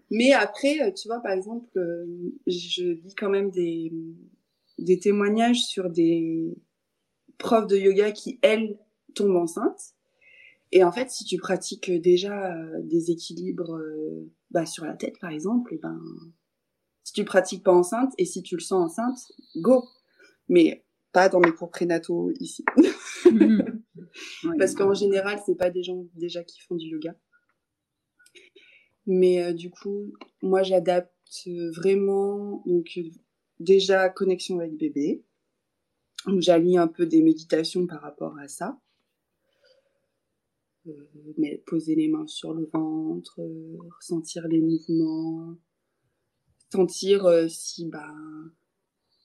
Mais 0.10 0.34
après, 0.34 0.82
euh, 0.82 0.92
tu 0.92 1.08
vois, 1.08 1.22
par 1.22 1.32
exemple, 1.32 1.70
euh, 1.78 2.06
je 2.48 2.84
lis 2.84 3.16
quand 3.16 3.30
même 3.30 3.50
des, 3.50 3.92
des 4.78 5.00
témoignages 5.00 5.64
sur 5.64 5.90
des 5.90 6.54
profs 7.38 7.68
de 7.68 7.78
yoga 7.78 8.12
qui, 8.12 8.40
elles, 8.42 8.78
tombent 9.16 9.38
enceintes. 9.38 9.96
Et 10.72 10.84
en 10.84 10.92
fait, 10.92 11.10
si 11.10 11.26
tu 11.26 11.38
pratiques 11.38 11.92
déjà 11.92 12.56
des 12.84 13.12
équilibres 13.12 13.80
bah, 14.52 14.66
sur 14.66 14.86
la 14.86 14.94
tête, 14.94 15.20
par 15.20 15.32
exemple, 15.32 15.74
et 15.74 15.78
ben, 15.78 16.00
si 17.04 17.14
tu 17.14 17.26
pratiques 17.26 17.64
pas 17.64 17.74
enceinte 17.74 18.14
et 18.18 18.26
si 18.26 18.42
tu 18.42 18.56
le 18.56 18.62
sens 18.62 18.92
enceinte, 18.92 19.20
go. 19.58 19.84
Mais 20.48 20.86
pas 21.12 21.30
dans 21.30 21.40
mes 21.40 21.52
cours 21.52 21.70
prénataux 21.70 22.32
ici. 22.40 22.64
Mhm. 23.32 23.84
Parce 24.58 24.74
qu'en 24.74 24.94
général, 24.94 25.40
c'est 25.46 25.56
pas 25.56 25.70
des 25.70 25.84
gens 25.84 26.06
déjà 26.16 26.44
qui 26.44 26.60
font 26.60 26.76
du 26.76 26.88
yoga. 26.88 27.16
Mais 29.06 29.44
euh, 29.44 29.54
du 29.54 29.70
coup, 29.70 30.12
moi, 30.42 30.64
j'adapte 30.64 31.48
vraiment, 31.76 32.64
donc 32.66 33.00
déjà 33.60 34.10
connexion 34.10 34.60
avec 34.60 34.76
bébé. 34.76 35.24
Donc, 36.26 36.42
j'allie 36.42 36.78
un 36.78 36.88
peu 36.88 37.06
des 37.06 37.22
méditations 37.22 37.88
par 37.88 38.02
rapport 38.02 38.38
à 38.38 38.48
ça. 38.48 38.82
Euh, 40.88 40.92
mais 41.38 41.62
poser 41.68 41.94
les 41.94 42.08
mains 42.08 42.26
sur 42.26 42.54
le 42.54 42.66
ventre, 42.74 43.40
euh, 43.40 43.78
ressentir 43.98 44.48
les 44.48 44.60
mouvements, 44.60 45.56
sentir 46.72 47.28
si 47.50 47.86
bah 47.86 48.12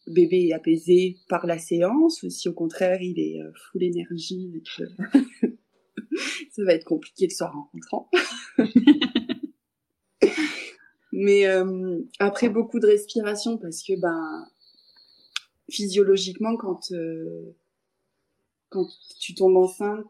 bébé 0.07 0.49
est 0.49 0.53
apaisé 0.53 1.19
par 1.29 1.47
la 1.47 1.59
séance 1.59 2.23
ou 2.23 2.31
si 2.31 2.49
au 2.49 2.53
contraire 2.53 3.03
il 3.03 3.19
est 3.19 3.43
euh, 3.43 3.51
full 3.55 3.83
énergie 3.83 4.53
et 4.55 4.63
que 4.63 4.85
ça 6.51 6.65
va 6.65 6.75
être 6.75 6.85
compliqué 6.85 7.27
le 7.27 7.35
soir 7.35 7.53
rencontrant. 7.53 8.09
Mais 11.13 11.47
euh, 11.47 12.01
après 12.19 12.49
beaucoup 12.49 12.79
de 12.79 12.87
respiration 12.87 13.59
parce 13.59 13.83
que 13.83 13.99
ben 13.99 14.47
physiologiquement 15.71 16.57
quand 16.57 16.93
euh, 16.93 17.57
quand 18.69 18.87
tu 19.19 19.35
tombes 19.35 19.57
enceinte, 19.57 20.04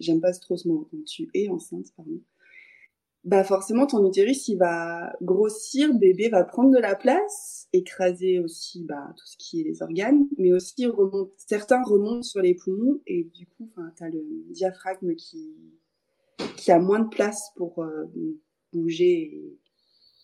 j'aime 0.00 0.20
pas 0.20 0.32
trop 0.32 0.56
ce 0.56 0.68
mot, 0.68 0.88
quand 0.90 1.04
tu 1.04 1.30
es 1.34 1.48
enceinte 1.48 1.92
pardon, 1.96 2.20
bah 3.24 3.42
forcément 3.42 3.86
ton 3.86 4.06
utérus 4.06 4.48
il 4.48 4.56
va 4.56 5.16
grossir, 5.22 5.94
bébé 5.94 6.28
va 6.28 6.44
prendre 6.44 6.70
de 6.70 6.78
la 6.78 6.94
place, 6.94 7.68
écraser 7.72 8.38
aussi 8.38 8.84
bah, 8.84 9.14
tout 9.16 9.26
ce 9.26 9.36
qui 9.38 9.60
est 9.60 9.64
les 9.64 9.82
organes, 9.82 10.28
mais 10.36 10.52
aussi 10.52 10.86
certains 11.38 11.82
remontent 11.82 12.22
sur 12.22 12.42
les 12.42 12.54
poumons 12.54 13.00
et 13.06 13.24
du 13.24 13.46
coup 13.46 13.70
tu 13.96 14.04
as 14.04 14.10
le 14.10 14.22
diaphragme 14.50 15.14
qui, 15.14 15.56
qui 16.56 16.70
a 16.70 16.78
moins 16.78 17.00
de 17.00 17.08
place 17.08 17.50
pour 17.56 17.82
euh, 17.82 18.04
bouger 18.72 19.22
et 19.22 19.58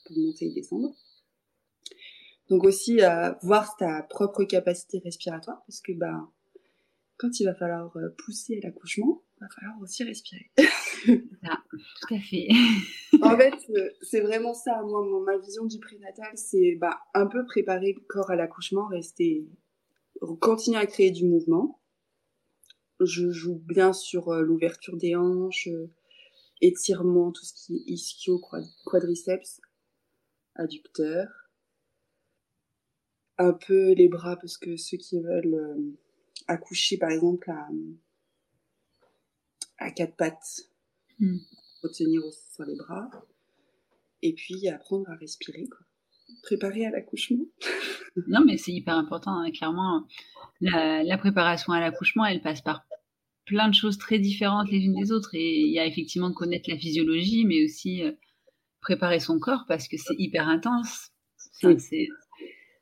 pour 0.07 0.19
monter 0.19 0.47
et 0.47 0.53
descendre. 0.53 0.95
Donc 2.51 2.65
aussi 2.65 3.01
euh, 3.01 3.33
voir 3.43 3.77
ta 3.77 4.03
propre 4.03 4.45
capacité 4.45 4.99
respiratoire 4.99 5.63
parce 5.67 5.81
que 5.81 5.93
bah 5.93 6.29
quand 7.17 7.39
il 7.39 7.45
va 7.45 7.55
falloir 7.55 7.97
euh, 7.97 8.09
pousser 8.19 8.61
l'accouchement, 8.63 9.23
va 9.41 9.49
falloir 9.49 9.81
aussi 9.81 10.05
respirer. 10.05 10.51
ah, 11.45 11.63
tout 11.71 12.15
à 12.15 12.19
fait. 12.19 12.49
en 13.23 13.37
fait, 13.37 13.55
euh, 13.71 13.91
c'est 14.03 14.21
vraiment 14.21 14.55
ça. 14.55 14.83
Moi, 14.83 15.03
ma 15.25 15.39
vision 15.39 15.65
du 15.65 15.79
prénatal, 15.79 16.33
c'est 16.37 16.77
bah, 16.77 17.01
un 17.15 17.27
peu 17.27 17.45
préparer 17.47 17.95
le 17.95 18.01
corps 18.07 18.31
à 18.31 18.37
l'accouchement, 18.37 18.87
rester, 18.89 19.47
continuer 20.41 20.79
à 20.79 20.87
créer 20.87 21.11
du 21.11 21.25
mouvement. 21.25 21.81
Je 23.01 23.31
joue 23.31 23.59
bien 23.65 23.93
sur 23.93 24.29
euh, 24.29 24.43
l'ouverture 24.43 24.97
des 24.97 25.17
hanches, 25.17 25.69
étirement, 26.61 27.33
tout 27.33 27.45
ce 27.45 27.55
qui 27.55 27.77
est 27.77 27.93
ischio, 27.93 28.41
quadriceps, 28.85 29.61
adducteur. 30.55 31.29
Un 33.39 33.55
peu 33.55 33.95
les 33.95 34.09
bras, 34.09 34.37
parce 34.37 34.59
que 34.59 34.77
ceux 34.77 34.99
qui 34.99 35.19
veulent 35.19 35.97
accoucher 36.47 36.99
par 36.99 37.11
exemple 37.11 37.51
à, 37.51 37.69
à 39.81 39.91
quatre 39.91 40.17
pattes, 40.17 40.69
mm. 41.19 41.39
retenir 41.83 42.23
sur 42.55 42.65
les 42.65 42.77
bras, 42.77 43.11
et 44.23 44.35
puis 44.35 44.69
apprendre 44.69 45.09
à 45.11 45.17
respirer, 45.17 45.67
quoi. 45.69 45.81
préparer 46.43 46.87
à 46.87 46.91
l'accouchement. 46.91 47.45
non, 48.29 48.45
mais 48.47 48.57
c'est 48.59 48.73
hyper 48.73 48.95
important, 48.97 49.41
hein. 49.41 49.51
clairement. 49.51 50.07
La, 50.61 51.19
préparation 51.19 51.73
à 51.73 51.81
l'accouchement, 51.81 52.25
elle 52.27 52.43
passe 52.43 52.61
par 52.61 52.85
plein 53.47 53.69
de 53.69 53.75
choses 53.75 53.99
très 53.99 54.19
différentes 54.19 54.71
les 54.71 54.79
unes 54.79 54.95
des 54.95 55.11
autres, 55.11 55.35
et 55.35 55.61
il 55.61 55.73
y 55.73 55.79
a 55.79 55.87
effectivement 55.87 56.33
connaître 56.33 56.71
la 56.71 56.77
physiologie, 56.77 57.45
mais 57.47 57.65
aussi 57.65 58.05
euh, 58.05 58.13
préparer 58.81 59.19
son 59.19 59.39
corps 59.39 59.65
parce 59.67 59.89
que 59.89 59.97
c'est 59.97 60.15
hyper 60.19 60.49
intense. 60.49 61.11
C'est 61.37 62.09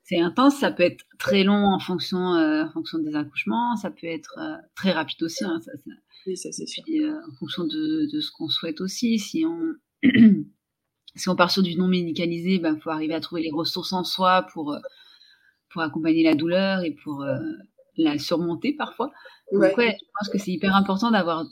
c'est 0.08 0.18
intense, 0.18 0.56
ça 0.56 0.72
peut 0.72 0.84
être 0.84 1.04
très 1.18 1.44
long 1.44 1.66
en 1.66 1.78
fonction, 1.78 2.32
euh, 2.34 2.64
en 2.64 2.70
fonction 2.70 2.98
des 2.98 3.14
accouchements, 3.14 3.76
ça 3.76 3.90
peut 3.90 4.06
être 4.06 4.38
euh, 4.38 4.56
très 4.74 4.90
rapide 4.90 5.22
aussi. 5.22 5.44
Hein, 5.44 5.60
ça, 5.60 5.72
oui, 6.28 6.36
ça 6.36 6.52
c'est 6.52 6.66
sûr. 6.66 6.84
Euh, 6.88 7.12
en 7.28 7.34
fonction 7.36 7.64
de, 7.64 8.10
de 8.12 8.20
ce 8.20 8.30
qu'on 8.30 8.48
souhaite 8.48 8.80
aussi. 8.80 9.18
Si 9.18 9.44
on, 9.44 9.74
si 11.16 11.28
on 11.28 11.36
part 11.36 11.50
sur 11.50 11.62
du 11.62 11.76
non 11.76 11.88
médicalisé, 11.88 12.54
il 12.54 12.62
ben, 12.62 12.78
faut 12.78 12.90
arriver 12.90 13.14
à 13.14 13.20
trouver 13.20 13.42
les 13.42 13.50
ressources 13.50 13.92
en 13.92 14.04
soi 14.04 14.46
pour, 14.52 14.76
pour 15.70 15.82
accompagner 15.82 16.22
la 16.22 16.34
douleur 16.34 16.84
et 16.84 16.92
pour 16.92 17.26
la 17.96 18.18
surmonter 18.18 18.74
parfois. 18.74 19.10
Donc, 19.52 19.76
ouais, 19.76 19.96
je 19.98 20.06
pense 20.18 20.28
que 20.30 20.38
c'est 20.38 20.52
hyper 20.52 20.76
important 20.76 21.10
d'avoir 21.10 21.46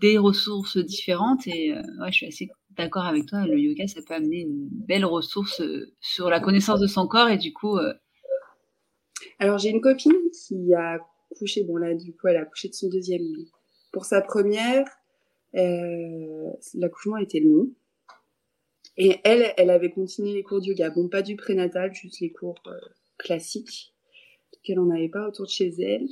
des 0.00 0.18
ressources 0.18 0.78
différentes 0.78 1.46
et 1.46 1.72
ouais, 1.74 2.10
je 2.10 2.16
suis 2.16 2.26
assez 2.26 2.48
d'accord 2.70 3.04
avec 3.04 3.26
toi, 3.26 3.46
le 3.46 3.58
yoga, 3.58 3.86
ça 3.86 4.00
peut 4.00 4.14
amener 4.14 4.40
une 4.40 4.68
belle 4.70 5.04
ressource 5.04 5.62
sur 6.00 6.30
la 6.30 6.40
connaissance 6.40 6.80
de 6.80 6.86
son 6.86 7.06
corps 7.06 7.28
et 7.28 7.36
du 7.36 7.52
coup, 7.52 7.78
alors 9.38 9.58
j'ai 9.58 9.70
une 9.70 9.80
copine 9.80 10.12
qui 10.32 10.72
a 10.74 10.98
couché, 11.36 11.64
bon 11.64 11.76
là 11.76 11.94
du 11.94 12.12
coup 12.12 12.28
elle 12.28 12.36
a 12.36 12.44
couché 12.44 12.68
de 12.68 12.74
son 12.74 12.88
deuxième. 12.88 13.22
Pour 13.92 14.04
sa 14.04 14.20
première, 14.20 14.84
euh, 15.54 16.50
l'accouchement 16.74 17.18
était 17.18 17.40
long. 17.40 17.70
Et 18.96 19.16
elle, 19.24 19.52
elle 19.56 19.70
avait 19.70 19.90
continué 19.90 20.34
les 20.34 20.42
cours 20.42 20.60
de 20.60 20.66
yoga. 20.66 20.90
Bon, 20.90 21.08
pas 21.08 21.22
du 21.22 21.36
prénatal, 21.36 21.94
juste 21.94 22.20
les 22.20 22.32
cours 22.32 22.60
euh, 22.66 22.78
classiques, 23.18 23.94
qu'elle 24.62 24.76
n'en 24.76 24.90
avait 24.90 25.08
pas 25.08 25.28
autour 25.28 25.46
de 25.46 25.50
chez 25.50 25.72
elle. 25.80 26.06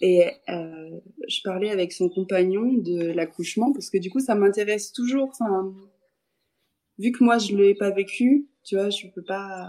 Et 0.00 0.26
euh, 0.48 1.00
je 1.28 1.40
parlais 1.42 1.70
avec 1.70 1.92
son 1.92 2.08
compagnon 2.08 2.72
de 2.72 3.12
l'accouchement, 3.12 3.72
parce 3.72 3.90
que 3.90 3.98
du 3.98 4.10
coup, 4.10 4.20
ça 4.20 4.34
m'intéresse 4.34 4.92
toujours. 4.92 5.28
Enfin, 5.30 5.74
vu 6.98 7.12
que 7.12 7.22
moi, 7.22 7.38
je 7.38 7.54
ne 7.54 7.62
l'ai 7.62 7.74
pas 7.74 7.90
vécu, 7.90 8.48
tu 8.64 8.76
vois, 8.76 8.90
je 8.90 9.06
peux 9.14 9.24
pas 9.24 9.68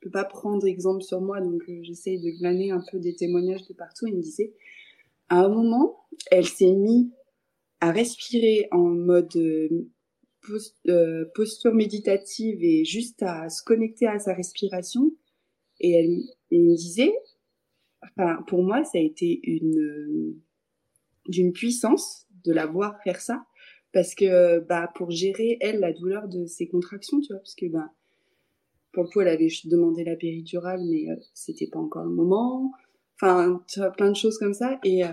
je 0.00 0.06
peux 0.06 0.12
pas 0.12 0.24
prendre 0.24 0.64
exemple 0.66 1.02
sur 1.02 1.20
moi, 1.20 1.40
donc 1.40 1.62
euh, 1.68 1.80
j'essaye 1.82 2.20
de 2.20 2.30
glaner 2.38 2.70
un 2.70 2.82
peu 2.90 2.98
des 3.00 3.16
témoignages 3.16 3.66
de 3.66 3.74
partout. 3.74 4.06
Il 4.06 4.16
me 4.16 4.22
disait, 4.22 4.54
à 5.28 5.44
un 5.44 5.48
moment, 5.48 6.06
elle 6.30 6.46
s'est 6.46 6.72
mise 6.72 7.10
à 7.80 7.92
respirer 7.92 8.68
en 8.72 8.88
mode 8.88 9.34
euh, 9.36 9.88
euh, 10.88 11.24
posture 11.34 11.74
méditative 11.74 12.58
et 12.62 12.84
juste 12.84 13.22
à 13.22 13.48
se 13.48 13.62
connecter 13.62 14.06
à 14.06 14.18
sa 14.18 14.34
respiration. 14.34 15.12
Et 15.80 15.92
elle, 15.92 16.22
me 16.50 16.76
disait, 16.76 17.14
enfin, 18.02 18.42
pour 18.46 18.62
moi, 18.62 18.84
ça 18.84 18.98
a 18.98 19.00
été 19.00 19.40
une 19.44 20.40
d'une 21.26 21.52
puissance 21.52 22.26
de 22.44 22.52
la 22.52 22.64
voir 22.64 23.02
faire 23.02 23.20
ça, 23.20 23.44
parce 23.92 24.14
que 24.14 24.60
bah 24.60 24.90
pour 24.94 25.10
gérer 25.10 25.58
elle 25.60 25.78
la 25.80 25.92
douleur 25.92 26.26
de 26.26 26.46
ses 26.46 26.68
contractions, 26.68 27.20
tu 27.20 27.34
vois, 27.34 27.40
parce 27.40 27.54
que 27.54 27.66
bah 27.66 27.92
pour 28.92 29.04
le 29.04 29.10
coup, 29.10 29.20
elle 29.20 29.28
avait 29.28 29.48
demandé 29.66 30.04
la 30.04 30.16
péridurale, 30.16 30.80
mais 30.88 31.10
euh, 31.10 31.16
c'était 31.34 31.66
pas 31.66 31.78
encore 31.78 32.04
le 32.04 32.10
moment. 32.10 32.72
Enfin, 33.20 33.62
tu 33.68 33.80
vois, 33.80 33.90
plein 33.90 34.10
de 34.10 34.16
choses 34.16 34.38
comme 34.38 34.54
ça. 34.54 34.78
Et, 34.84 35.04
euh, 35.04 35.10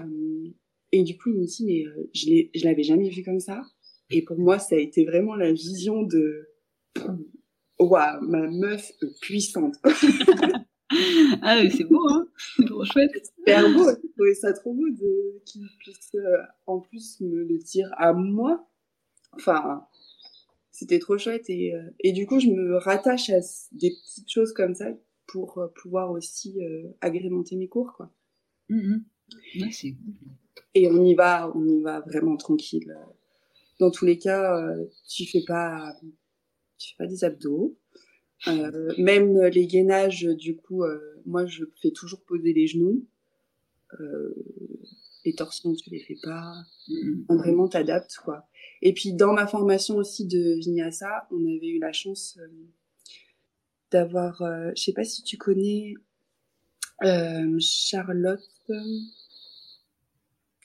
et 0.91 1.03
du 1.03 1.17
coup, 1.17 1.29
il 1.29 1.39
me 1.39 1.45
dit, 1.45 1.65
mais 1.65 1.85
euh, 1.85 2.09
je, 2.13 2.59
je 2.59 2.65
l'avais 2.65 2.83
jamais 2.83 3.09
vu 3.09 3.23
comme 3.23 3.39
ça. 3.39 3.63
Et 4.09 4.23
pour 4.23 4.37
moi, 4.37 4.59
ça 4.59 4.75
a 4.75 4.79
été 4.79 5.05
vraiment 5.05 5.35
la 5.35 5.51
vision 5.51 6.03
de 6.03 6.49
waouh, 7.79 8.21
ma 8.21 8.47
meuf 8.47 8.91
puissante. 9.21 9.75
ah 11.41 11.59
oui, 11.59 11.71
c'est 11.71 11.83
beau, 11.85 12.01
hein 12.09 12.27
C'est 12.57 12.65
trop 12.65 12.85
chouette. 12.85 13.11
Super 13.37 13.73
beau. 13.73 13.89
Trouvais 14.15 14.35
ça 14.35 14.53
trop 14.53 14.73
beau 14.73 14.87
de 14.89 15.41
qu'il 15.45 15.67
puisse 15.79 16.15
en 16.67 16.79
plus 16.79 17.19
me 17.21 17.43
le 17.43 17.57
dire 17.57 17.89
à 17.97 18.13
moi. 18.13 18.69
Enfin, 19.33 19.85
c'était 20.75 20.99
trop 20.99 21.17
chouette 21.17 21.49
et, 21.49 21.73
euh, 21.73 21.89
et 22.01 22.11
du 22.11 22.25
coup 22.25 22.39
je 22.39 22.47
me 22.47 22.75
rattache 22.75 23.29
à 23.29 23.39
des 23.71 23.91
petites 23.91 24.29
choses 24.29 24.51
comme 24.53 24.75
ça 24.75 24.87
pour 25.27 25.57
euh, 25.57 25.67
pouvoir 25.81 26.11
aussi 26.11 26.61
euh, 26.61 26.83
agrémenter 27.01 27.55
mes 27.55 27.67
cours 27.67 27.93
quoi. 27.93 28.11
Mmh 28.69 28.97
et 30.75 30.87
on 30.87 31.03
y 31.03 31.15
va, 31.15 31.51
on 31.55 31.67
y 31.67 31.81
va 31.81 32.01
vraiment 32.01 32.37
tranquille. 32.37 32.95
Dans 33.79 33.89
tous 33.89 34.05
les 34.05 34.19
cas, 34.19 34.71
tu 35.09 35.25
fais 35.25 35.41
pas, 35.47 35.95
tu 36.77 36.89
fais 36.89 37.03
pas 37.03 37.07
des 37.07 37.23
abdos. 37.23 37.75
même 38.99 39.41
les 39.45 39.65
gainages, 39.65 40.25
du 40.25 40.55
coup, 40.55 40.83
moi 41.25 41.47
je 41.47 41.65
fais 41.81 41.89
toujours 41.89 42.23
poser 42.23 42.53
les 42.53 42.67
genoux. 42.67 43.03
les 45.25 45.33
torsions, 45.33 45.73
tu 45.73 45.89
les 45.89 46.01
fais 46.01 46.17
pas. 46.21 46.53
Mmh 46.87 47.23
vraiment, 47.29 47.67
t'adaptes 47.67 48.17
quoi. 48.23 48.47
Et 48.81 48.93
puis 48.93 49.13
dans 49.13 49.33
ma 49.33 49.47
formation 49.47 49.95
aussi 49.97 50.27
de 50.27 50.59
Vinyasa, 50.59 51.27
on 51.31 51.39
avait 51.45 51.69
eu 51.69 51.79
la 51.79 51.91
chance 51.91 52.37
euh, 52.39 52.47
d'avoir, 53.95 54.41
euh, 54.41 54.71
je 54.75 54.83
sais 54.83 54.93
pas 54.93 55.05
si 55.05 55.23
tu 55.23 55.37
connais 55.37 55.93
euh, 57.03 57.57
Charlotte, 57.61 58.41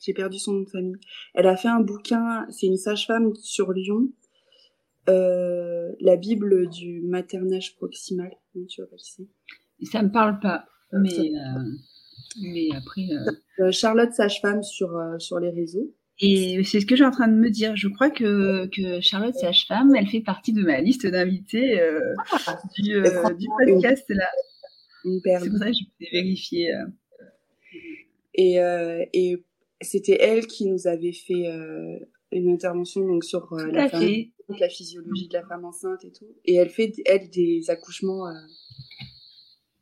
j'ai 0.02 0.12
perdu 0.14 0.38
son 0.40 0.54
nom 0.54 0.60
de 0.62 0.68
famille. 0.68 0.96
Elle 1.34 1.46
a 1.46 1.56
fait 1.56 1.68
un 1.68 1.80
bouquin, 1.80 2.44
c'est 2.50 2.66
une 2.66 2.76
sage-femme 2.76 3.32
sur 3.36 3.72
Lyon, 3.72 4.08
la 5.06 6.16
Bible 6.16 6.68
du 6.68 7.02
maternage 7.02 7.76
proximal. 7.76 8.32
Tu 8.68 8.82
vois 8.82 8.90
c'est 8.98 9.28
Ça 9.86 10.02
me 10.02 10.10
parle 10.10 10.40
pas, 10.40 10.66
mais 10.92 11.30
mais 12.42 12.68
après. 12.76 13.08
Charlotte 13.70 14.12
sage-femme 14.12 14.64
sur 14.64 14.90
sur 15.18 15.38
les 15.38 15.50
réseaux. 15.50 15.94
Et 16.22 16.62
c'est 16.64 16.80
ce 16.80 16.86
que 16.86 16.96
j'ai 16.96 17.04
en 17.04 17.10
train 17.10 17.28
de 17.28 17.34
me 17.34 17.48
dire. 17.48 17.76
Je 17.76 17.88
crois 17.88 18.10
que, 18.10 18.66
que 18.66 19.00
Charlotte 19.00 19.34
Sage-Femme, 19.34 19.94
elle 19.96 20.06
fait 20.06 20.20
partie 20.20 20.52
de 20.52 20.62
ma 20.62 20.80
liste 20.80 21.06
d'invités 21.06 21.80
euh, 21.80 22.14
ah, 22.46 22.58
du, 22.78 22.94
euh, 22.94 23.34
du, 23.34 23.46
podcast 23.58 24.04
là. 24.10 24.28
C'est 25.02 25.48
pour 25.48 25.58
ça 25.58 25.66
que 25.66 25.72
je 25.72 25.84
vais 25.98 26.20
vérifier. 26.20 26.74
Euh. 26.74 26.84
Et, 28.34 28.56
et 29.14 29.44
c'était 29.80 30.18
elle 30.20 30.46
qui 30.46 30.66
nous 30.66 30.86
avait 30.86 31.12
fait 31.12 31.46
une 32.32 32.50
intervention 32.50 33.06
donc 33.06 33.24
sur 33.24 33.54
la, 33.54 33.88
femme, 33.88 34.02
la 34.48 34.68
physiologie 34.68 35.28
de 35.28 35.34
la 35.34 35.46
femme 35.46 35.64
enceinte 35.64 36.04
et 36.04 36.12
tout. 36.12 36.28
Et 36.44 36.54
elle 36.54 36.70
fait 36.70 36.92
elle 37.06 37.30
des 37.30 37.70
accouchements 37.70 38.24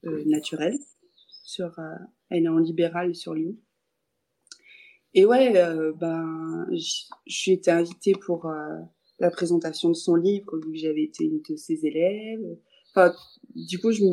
naturels. 0.04 0.78
Sur, 1.44 1.72
elle 2.30 2.44
est 2.44 2.48
en 2.48 2.58
libéral 2.58 3.14
sur 3.14 3.34
Lyon. 3.34 3.56
Et 5.14 5.24
ouais, 5.24 5.56
euh, 5.56 5.92
ben, 5.92 6.66
j'ai 7.26 7.52
été 7.52 7.70
invitée 7.70 8.12
pour 8.12 8.46
euh, 8.46 8.78
la 9.18 9.30
présentation 9.30 9.88
de 9.88 9.94
son 9.94 10.14
livre, 10.14 10.58
vu 10.58 10.72
que 10.72 10.78
j'avais 10.78 11.04
été 11.04 11.24
une 11.24 11.40
de 11.48 11.56
ses 11.56 11.86
élèves. 11.86 12.44
Enfin, 12.90 13.14
du 13.54 13.78
coup, 13.78 13.92
je 13.92 14.04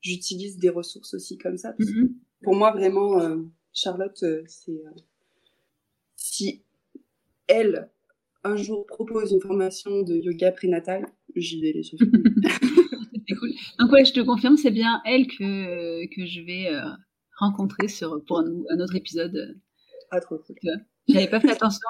j'utilise 0.00 0.58
des 0.58 0.68
ressources 0.68 1.14
aussi 1.14 1.38
comme 1.38 1.56
ça. 1.56 1.72
Mm-hmm. 1.72 2.12
Pour 2.42 2.54
moi, 2.54 2.72
vraiment, 2.72 3.20
euh, 3.20 3.42
Charlotte, 3.72 4.24
c'est 4.46 4.82
si 6.16 6.62
elle 7.46 7.90
un 8.42 8.56
jour 8.56 8.86
propose 8.86 9.32
une 9.32 9.40
formation 9.40 10.02
de 10.02 10.14
yoga 10.14 10.52
prénatal, 10.52 11.06
j'y 11.34 11.60
vais 11.60 11.72
les 11.72 11.82
c'est 11.82 13.34
cool. 13.36 13.50
Donc 13.78 13.92
ouais, 13.92 14.04
je 14.04 14.12
te 14.12 14.20
confirme, 14.20 14.56
c'est 14.58 14.70
bien 14.70 15.00
elle 15.06 15.26
que 15.26 16.06
que 16.14 16.26
je 16.26 16.40
vais 16.42 16.68
rencontrer 17.38 17.88
sur 17.88 18.22
pour 18.26 18.40
un, 18.40 18.62
un 18.70 18.80
autre 18.80 18.96
épisode 18.96 19.56
j'avais 21.08 21.28
pas 21.28 21.40
fait 21.40 21.50
attention 21.50 21.88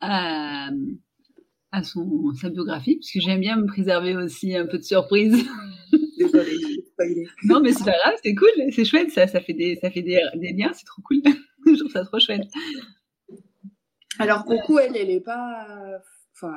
à, 0.00 0.70
à, 1.70 1.82
son, 1.82 2.32
sa 2.40 2.50
biographie, 2.50 2.96
puisque 2.96 3.24
j'aime 3.24 3.40
bien 3.40 3.56
me 3.56 3.66
préserver 3.66 4.16
aussi 4.16 4.54
un 4.56 4.66
peu 4.66 4.78
de 4.78 4.84
surprise. 4.84 5.44
Désolée, 6.18 6.58
Non, 7.44 7.60
mais 7.60 7.72
c'est 7.72 7.84
pas 7.84 7.96
grave, 8.04 8.14
c'est 8.22 8.34
cool, 8.34 8.48
c'est 8.70 8.84
chouette, 8.84 9.10
ça, 9.10 9.26
ça 9.26 9.40
fait 9.40 9.54
des, 9.54 9.76
ça 9.76 9.90
fait 9.90 10.02
des, 10.02 10.20
des 10.36 10.52
liens, 10.52 10.72
c'est 10.72 10.84
trop 10.84 11.02
cool. 11.02 11.22
Je 11.66 11.78
trouve 11.78 11.90
ça 11.90 12.04
trop 12.04 12.18
chouette. 12.18 12.46
Alors, 14.18 14.44
beaucoup, 14.44 14.78
elle, 14.78 14.96
elle 14.96 15.10
est 15.10 15.20
pas, 15.20 15.66
enfin, 16.34 16.54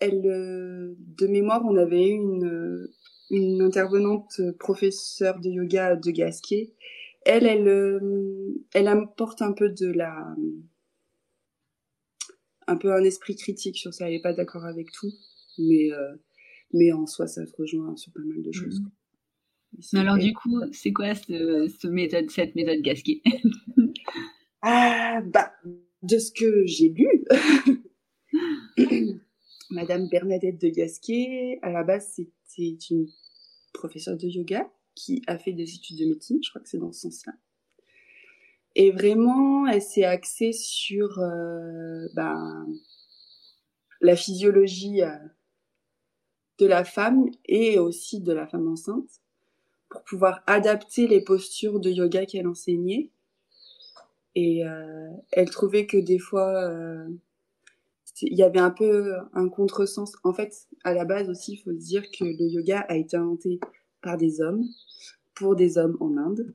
elle, 0.00 0.26
euh, 0.26 0.94
de 0.98 1.26
mémoire, 1.26 1.62
on 1.64 1.76
avait 1.76 2.08
une, 2.08 2.86
une 3.30 3.62
intervenante 3.62 4.40
professeure 4.58 5.40
de 5.40 5.48
yoga 5.48 5.96
de 5.96 6.10
Gasquet 6.10 6.74
elle, 7.24 7.46
elle, 7.46 7.68
euh, 7.68 8.64
elle 8.74 8.88
apporte 8.88 9.42
un 9.42 9.52
peu 9.52 9.68
de 9.68 9.86
la, 9.86 10.34
un 12.66 12.76
peu 12.76 12.92
un 12.92 13.04
esprit 13.04 13.36
critique 13.36 13.76
sur 13.76 13.92
ça. 13.94 14.06
Elle 14.06 14.14
n'est 14.14 14.22
pas 14.22 14.32
d'accord 14.32 14.64
avec 14.64 14.90
tout, 14.92 15.12
mais, 15.58 15.92
euh, 15.92 16.14
mais 16.72 16.92
en 16.92 17.06
soi, 17.06 17.26
ça 17.26 17.46
se 17.46 17.52
rejoint 17.56 17.96
sur 17.96 18.12
pas 18.12 18.22
mal 18.24 18.42
de 18.42 18.52
choses. 18.52 18.80
Mmh. 18.80 19.96
Alors 19.96 20.18
du 20.18 20.32
coup, 20.34 20.60
c'est 20.72 20.92
quoi 20.92 21.14
ce, 21.14 21.86
méthode, 21.86 22.30
cette 22.30 22.54
méthode 22.54 22.82
Gasquet 22.82 23.22
Ah 24.62 25.22
bah, 25.24 25.52
de 26.02 26.18
ce 26.18 26.30
que 26.30 26.66
j'ai 26.66 26.90
lu, 26.90 27.08
Madame 29.70 30.08
Bernadette 30.08 30.60
de 30.60 30.68
Gasquet, 30.68 31.58
à 31.62 31.70
la 31.70 31.82
base, 31.82 32.12
c'était 32.14 32.76
une 32.90 33.08
professeure 33.72 34.16
de 34.16 34.26
yoga 34.26 34.70
qui 34.94 35.22
a 35.26 35.38
fait 35.38 35.52
des 35.52 35.74
études 35.74 35.98
de 35.98 36.06
médecine, 36.06 36.38
je 36.42 36.50
crois 36.50 36.60
que 36.60 36.68
c'est 36.68 36.78
dans 36.78 36.92
ce 36.92 37.00
sens-là. 37.00 37.32
Et 38.74 38.90
vraiment, 38.90 39.66
elle 39.66 39.82
s'est 39.82 40.04
axée 40.04 40.52
sur 40.52 41.18
euh, 41.18 42.08
ben, 42.14 42.66
la 44.00 44.16
physiologie 44.16 45.02
euh, 45.02 45.14
de 46.58 46.66
la 46.66 46.84
femme 46.84 47.26
et 47.44 47.78
aussi 47.78 48.20
de 48.20 48.32
la 48.32 48.46
femme 48.46 48.68
enceinte 48.68 49.20
pour 49.90 50.02
pouvoir 50.04 50.42
adapter 50.46 51.06
les 51.06 51.20
postures 51.20 51.80
de 51.80 51.90
yoga 51.90 52.24
qu'elle 52.24 52.48
enseignait. 52.48 53.10
Et 54.34 54.64
euh, 54.64 55.10
elle 55.32 55.50
trouvait 55.50 55.86
que 55.86 55.98
des 55.98 56.18
fois, 56.18 56.70
il 58.22 58.34
y 58.34 58.42
avait 58.42 58.58
un 58.58 58.70
peu 58.70 59.16
un 59.34 59.50
contresens. 59.50 60.14
En 60.24 60.32
fait, 60.32 60.66
à 60.82 60.94
la 60.94 61.04
base 61.04 61.28
aussi, 61.28 61.52
il 61.52 61.56
faut 61.58 61.72
se 61.72 61.84
dire 61.84 62.10
que 62.10 62.24
le 62.24 62.48
yoga 62.48 62.80
a 62.88 62.96
été 62.96 63.18
inventé 63.18 63.60
par 64.02 64.16
des 64.16 64.40
hommes, 64.40 64.64
pour 65.34 65.56
des 65.56 65.78
hommes 65.78 65.96
en 66.00 66.16
Inde. 66.16 66.54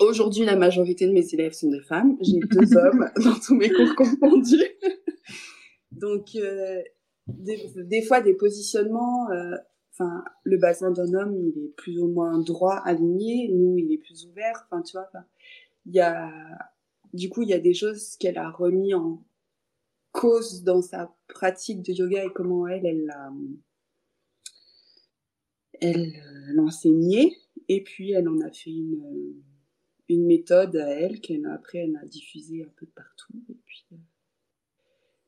Aujourd'hui, 0.00 0.44
la 0.44 0.56
majorité 0.56 1.06
de 1.06 1.12
mes 1.12 1.26
élèves 1.34 1.52
sont 1.52 1.70
des 1.70 1.82
femmes. 1.82 2.16
J'ai 2.20 2.38
deux 2.38 2.76
hommes 2.76 3.10
dans 3.22 3.38
tous 3.38 3.54
mes 3.54 3.70
cours 3.70 3.94
confondus. 3.96 4.64
Donc, 5.92 6.34
euh, 6.36 6.82
des, 7.26 8.02
fois, 8.02 8.20
des 8.20 8.34
positionnements, 8.34 9.30
euh, 9.30 9.56
enfin, 9.92 10.24
le 10.44 10.56
bassin 10.56 10.90
d'un 10.90 11.12
homme, 11.14 11.36
il 11.36 11.64
est 11.64 11.74
plus 11.76 12.00
ou 12.00 12.08
moins 12.08 12.38
droit, 12.38 12.80
aligné. 12.84 13.50
Nous, 13.52 13.76
il 13.76 13.92
est 13.92 13.98
plus 13.98 14.26
ouvert. 14.26 14.66
Enfin, 14.70 14.82
tu 14.82 14.92
vois, 14.92 15.10
il 15.86 15.94
y 15.94 16.00
a, 16.00 16.30
du 17.12 17.28
coup, 17.28 17.42
il 17.42 17.48
y 17.48 17.54
a 17.54 17.58
des 17.58 17.74
choses 17.74 18.16
qu'elle 18.16 18.38
a 18.38 18.50
remis 18.50 18.94
en 18.94 19.22
cause 20.12 20.62
dans 20.64 20.82
sa 20.82 21.14
pratique 21.28 21.82
de 21.82 21.92
yoga 21.92 22.24
et 22.24 22.32
comment 22.34 22.66
elle, 22.66 22.86
elle 22.86 23.04
l'a, 23.04 23.30
elle 25.80 26.14
euh, 26.16 26.52
l'enseignait 26.52 27.36
et 27.68 27.82
puis 27.82 28.12
elle 28.12 28.28
en 28.28 28.40
a 28.40 28.50
fait 28.50 28.70
une, 28.70 29.02
euh, 29.04 29.42
méthode 30.12 30.74
à 30.74 30.88
elle 30.88 31.20
qu'elle 31.20 31.46
elle 31.74 31.96
a 31.96 32.04
diffusée 32.06 32.64
un 32.64 32.72
peu 32.76 32.86
partout 32.86 33.44
et 33.48 33.56
puis 33.64 33.86
euh, 33.92 33.96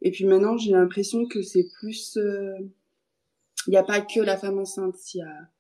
et 0.01 0.11
puis 0.11 0.25
maintenant 0.25 0.59
j'ai 0.59 0.73
l'impression 0.73 1.25
que 1.27 1.41
c'est 1.41 1.69
plus 1.79 2.19
il 2.19 3.71
n'y 3.71 3.77
a 3.77 3.85
pas 3.85 4.01
que 4.01 4.19
la 4.19 4.37
femme 4.37 4.59
enceinte 4.59 5.15
il 5.15 5.19
y 5.19 5.23
a 5.23 5.51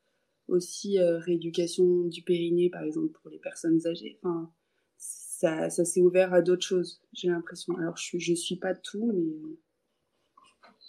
aussi 0.49 0.99
rééducation 0.99 2.07
du 2.07 2.23
périnée 2.23 2.69
par 2.69 2.83
exemple 2.83 3.13
pour 3.13 3.31
les 3.31 3.39
personnes 3.39 3.87
âgées 3.87 4.19
enfin 4.23 4.53
ça, 4.99 5.71
s'est 5.71 6.01
ouvert 6.01 6.35
à 6.35 6.43
d'autres 6.43 6.67
choses 6.67 7.01
j'ai 7.13 7.29
l'impression 7.29 7.77
alors 7.77 7.97
je 7.97 8.19
je 8.19 8.35
suis 8.35 8.57
pas 8.57 8.75
tout 8.75 9.13
mais 9.15 9.37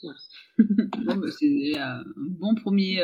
voilà. 0.01 0.19
bon, 1.05 1.15
bah, 1.17 1.27
c'est 1.39 1.77
un 1.77 2.03
bon 2.17 2.55
premier 2.55 2.99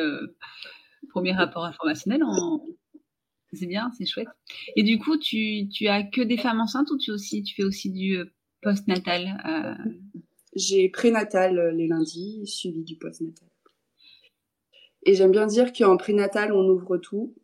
premier 1.10 1.34
rapport 1.34 1.66
informationnel 1.66 2.24
en, 2.24 2.62
C'est 3.54 3.68
bien, 3.68 3.92
c'est 3.98 4.06
chouette. 4.06 4.28
Et 4.76 4.84
du 4.84 5.00
coup, 5.00 5.18
tu, 5.18 5.68
tu 5.70 5.88
as 5.88 6.04
que 6.04 6.22
des 6.22 6.38
femmes 6.38 6.62
enceintes 6.62 6.90
ou 6.92 6.98
tu, 6.98 7.12
aussi, 7.12 7.44
tu 7.44 7.56
fais 7.56 7.64
aussi 7.64 7.92
du 7.92 8.18
euh, 8.18 8.26
post-natal 8.62 9.42
euh? 9.46 9.76
J'ai 10.56 10.90
prénatal 10.90 11.60
euh, 11.60 11.72
les 11.72 11.88
lundis, 11.88 12.46
suivi 12.48 12.84
du 12.84 12.96
post-natal. 12.96 13.48
Et 15.04 15.16
j'aime 15.16 15.32
bien 15.32 15.48
dire 15.48 15.72
qu'en 15.74 15.98
prénatal, 15.98 16.52
on 16.52 16.68
ouvre 16.68 16.98
tout. 16.98 17.36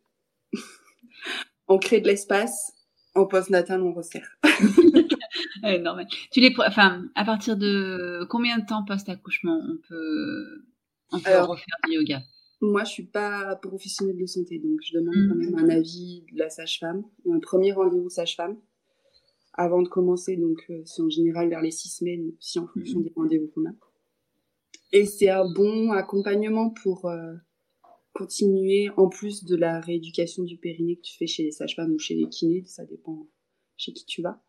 on 1.68 1.78
crée 1.78 2.00
de 2.00 2.08
l'espace. 2.08 2.72
En 3.14 3.26
post-natal, 3.26 3.82
on 3.82 3.94
resserre. 3.94 4.28
normal. 5.80 6.06
Tu 6.30 6.40
les, 6.40 6.54
enfin, 6.58 7.06
à 7.14 7.24
partir 7.24 7.56
de 7.56 8.26
combien 8.28 8.58
de 8.58 8.66
temps 8.66 8.84
post-accouchement 8.84 9.60
on 9.66 9.76
peut, 9.88 10.64
on 11.12 11.20
peut 11.20 11.40
refaire 11.40 11.76
du 11.88 11.94
yoga? 11.94 12.20
Moi, 12.60 12.84
je 12.84 12.90
suis 12.90 13.06
pas 13.06 13.56
professionnelle 13.56 14.16
de 14.16 14.26
santé, 14.26 14.58
donc 14.58 14.80
je 14.82 14.94
demande 14.94 15.14
quand 15.28 15.36
même 15.36 15.58
un 15.58 15.68
avis 15.68 16.24
de 16.32 16.38
la 16.38 16.48
sage-femme, 16.48 17.04
un 17.30 17.40
premier 17.40 17.72
rendez-vous 17.72 18.08
sage-femme 18.08 18.56
avant 19.52 19.82
de 19.82 19.88
commencer. 19.88 20.36
Donc, 20.36 20.64
euh, 20.70 20.82
c'est 20.84 21.02
en 21.02 21.08
général 21.08 21.48
vers 21.48 21.60
les 21.60 21.70
six 21.70 21.88
semaines, 21.88 22.32
si 22.40 22.58
en 22.58 22.66
fonction 22.66 23.00
des 23.00 23.12
rendez-vous 23.14 23.48
qu'on 23.48 23.66
a. 23.66 23.74
Et 24.92 25.04
c'est 25.04 25.28
un 25.28 25.50
bon 25.50 25.90
accompagnement 25.92 26.70
pour 26.70 27.06
euh, 27.06 27.34
continuer, 28.12 28.88
en 28.96 29.08
plus 29.08 29.44
de 29.44 29.56
la 29.56 29.80
rééducation 29.80 30.44
du 30.44 30.56
périnée 30.56 30.96
que 30.96 31.02
tu 31.02 31.16
fais 31.16 31.26
chez 31.26 31.42
les 31.42 31.50
sages-femmes 31.50 31.92
ou 31.92 31.98
chez 31.98 32.14
les 32.14 32.28
kinés, 32.28 32.64
ça 32.66 32.84
dépend 32.84 33.26
chez 33.76 33.92
qui 33.92 34.06
tu 34.06 34.22
vas. 34.22 34.40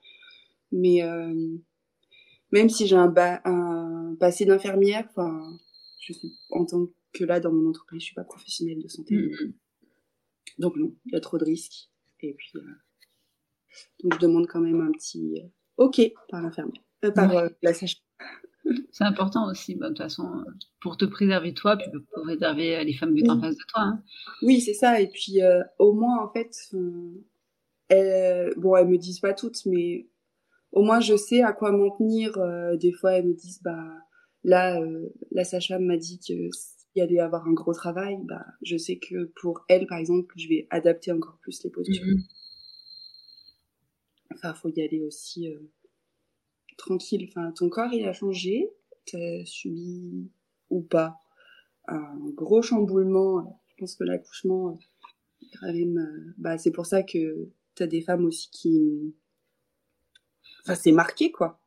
Mais 0.71 1.03
euh, 1.03 1.57
même 2.51 2.69
si 2.69 2.87
j'ai 2.87 2.95
un, 2.95 3.13
un 3.45 4.15
passé 4.19 4.45
d'infirmière, 4.45 5.05
enfin, 5.09 5.57
je 5.99 6.13
suis 6.13 6.31
en 6.51 6.65
tant 6.65 6.85
que 6.85 6.91
là, 7.25 7.39
dans 7.39 7.51
mon 7.51 7.69
entreprise, 7.69 8.01
je 8.01 8.05
suis 8.05 8.15
pas 8.15 8.23
professionnelle 8.23 8.81
de 8.81 8.87
santé. 8.87 9.15
Mm-hmm. 9.15 9.53
Donc 10.59 10.75
non, 10.77 10.95
il 11.05 11.13
y 11.13 11.15
a 11.15 11.19
trop 11.19 11.37
de 11.37 11.45
risques. 11.45 11.89
Et 12.21 12.33
puis, 12.33 12.51
euh, 12.55 12.61
donc 14.03 14.15
je 14.15 14.19
demande 14.19 14.47
quand 14.47 14.61
même 14.61 14.81
un 14.81 14.91
petit 14.91 15.39
euh, 15.39 15.47
OK 15.77 16.01
par 16.29 16.41
l'infirmière, 16.41 16.83
euh, 17.05 17.11
par 17.11 17.31
la 17.61 17.73
sage 17.73 18.03
c'est 18.91 19.05
important 19.05 19.49
aussi, 19.49 19.75
bah, 19.75 19.85
de 19.85 19.93
toute 19.93 19.99
façon, 19.99 20.43
pour 20.81 20.97
te 20.97 21.05
préserver 21.05 21.53
toi, 21.53 21.77
puis 21.77 21.87
pour 21.91 22.23
préserver 22.23 22.83
les 22.83 22.93
femmes 22.93 23.15
qui 23.15 23.25
sont 23.25 23.31
en 23.31 23.41
face 23.41 23.55
de 23.55 23.63
toi. 23.69 23.81
Hein. 23.81 24.03
Oui, 24.41 24.59
c'est 24.59 24.73
ça. 24.73 24.99
Et 24.99 25.07
puis, 25.07 25.39
au 25.79 25.93
moins, 25.93 26.21
en 26.21 26.29
fait, 26.33 26.51
elles, 27.87 28.53
bon, 28.57 28.75
elles 28.75 28.89
me 28.89 28.97
disent 28.97 29.21
pas 29.21 29.33
toutes, 29.33 29.65
mais 29.67 30.09
au 30.73 30.83
moins, 30.83 30.99
je 30.99 31.15
sais 31.15 31.43
à 31.43 31.53
quoi 31.53 31.71
m'en 31.71 31.95
tenir. 31.95 32.37
des 32.77 32.91
fois, 32.91 33.13
elles 33.13 33.27
me 33.27 33.35
disent, 33.35 33.61
bah, 33.63 33.85
là, 34.43 34.81
la 35.31 35.45
sage-femme 35.45 35.85
m'a 35.85 35.95
dit 35.95 36.19
que 36.19 36.33
y 36.97 37.01
allait 37.01 37.19
avoir 37.19 37.47
un 37.47 37.53
gros 37.53 37.73
travail, 37.73 38.17
bah, 38.23 38.45
je 38.61 38.77
sais 38.77 38.97
que 38.97 39.25
pour 39.41 39.65
elle, 39.69 39.87
par 39.87 39.97
exemple, 39.97 40.33
je 40.37 40.47
vais 40.47 40.67
adapter 40.69 41.11
encore 41.11 41.37
plus 41.41 41.63
les 41.63 41.69
postures. 41.69 42.03
Enfin, 42.03 42.13
mhm. 42.13 42.23
Enfin, 44.35 44.53
faut 44.53 44.69
y 44.69 44.81
aller 44.81 45.01
aussi 45.01 45.49
euh, 45.49 45.59
tranquille. 46.77 47.27
Enfin, 47.29 47.51
ton 47.51 47.69
corps, 47.69 47.93
il 47.93 48.05
a 48.05 48.13
changé. 48.13 48.69
as 49.13 49.45
subi 49.45 50.29
ou 50.69 50.81
pas 50.81 51.17
un 51.87 52.29
gros 52.35 52.61
chamboulement. 52.61 53.61
Je 53.69 53.75
pense 53.77 53.95
que 53.95 54.03
l'accouchement, 54.03 54.77
euh, 55.63 56.33
bah, 56.37 56.57
c'est 56.57 56.71
pour 56.71 56.85
ça 56.85 57.03
que 57.03 57.49
tu 57.75 57.83
as 57.83 57.87
des 57.87 58.01
femmes 58.01 58.25
aussi 58.25 58.49
qui, 58.51 59.15
enfin, 60.63 60.75
c'est 60.75 60.91
marqué, 60.91 61.31
quoi. 61.31 61.59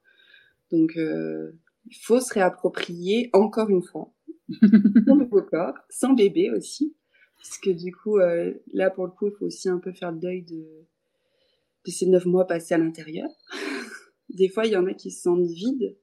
Donc, 0.71 0.97
euh, 0.97 1.53
il 1.87 1.97
faut 1.97 2.21
se 2.21 2.33
réapproprier 2.35 3.31
encore 3.33 3.71
une 3.71 3.83
fois 3.83 4.13
son 5.07 5.17
nouveau 5.17 5.43
corps, 5.43 5.75
sans 5.89 6.13
bébé 6.13 6.51
aussi. 6.51 6.95
Parce 7.37 7.59
que 7.59 7.71
du 7.71 7.95
coup, 7.95 8.19
euh, 8.19 8.53
là, 8.73 8.91
pour 8.91 9.07
le 9.07 9.13
coup, 9.13 9.29
il 9.29 9.33
faut 9.39 9.47
aussi 9.47 9.69
un 9.69 9.79
peu 9.79 9.93
faire 9.93 10.13
le 10.13 10.19
deuil 10.19 10.43
de, 10.43 10.87
de 11.87 11.91
ces 11.91 12.07
neuf 12.07 12.27
mois 12.27 12.47
passés 12.47 12.75
à 12.75 12.79
l'intérieur. 12.79 13.29
Des 14.29 14.49
fois, 14.49 14.67
il 14.67 14.73
y 14.73 14.77
en 14.77 14.87
a 14.87 14.95
qui 14.95 15.11
se 15.11 15.23
sentent 15.23 15.47
vides. 15.47 15.97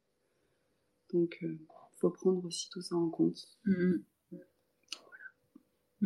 Donc, 1.14 1.38
il 1.42 1.48
euh, 1.48 1.60
faut 1.98 2.10
prendre 2.10 2.44
aussi 2.44 2.70
tout 2.70 2.82
ça 2.82 2.96
en 2.96 3.10
compte. 3.10 3.40
Mmh. 3.66 3.96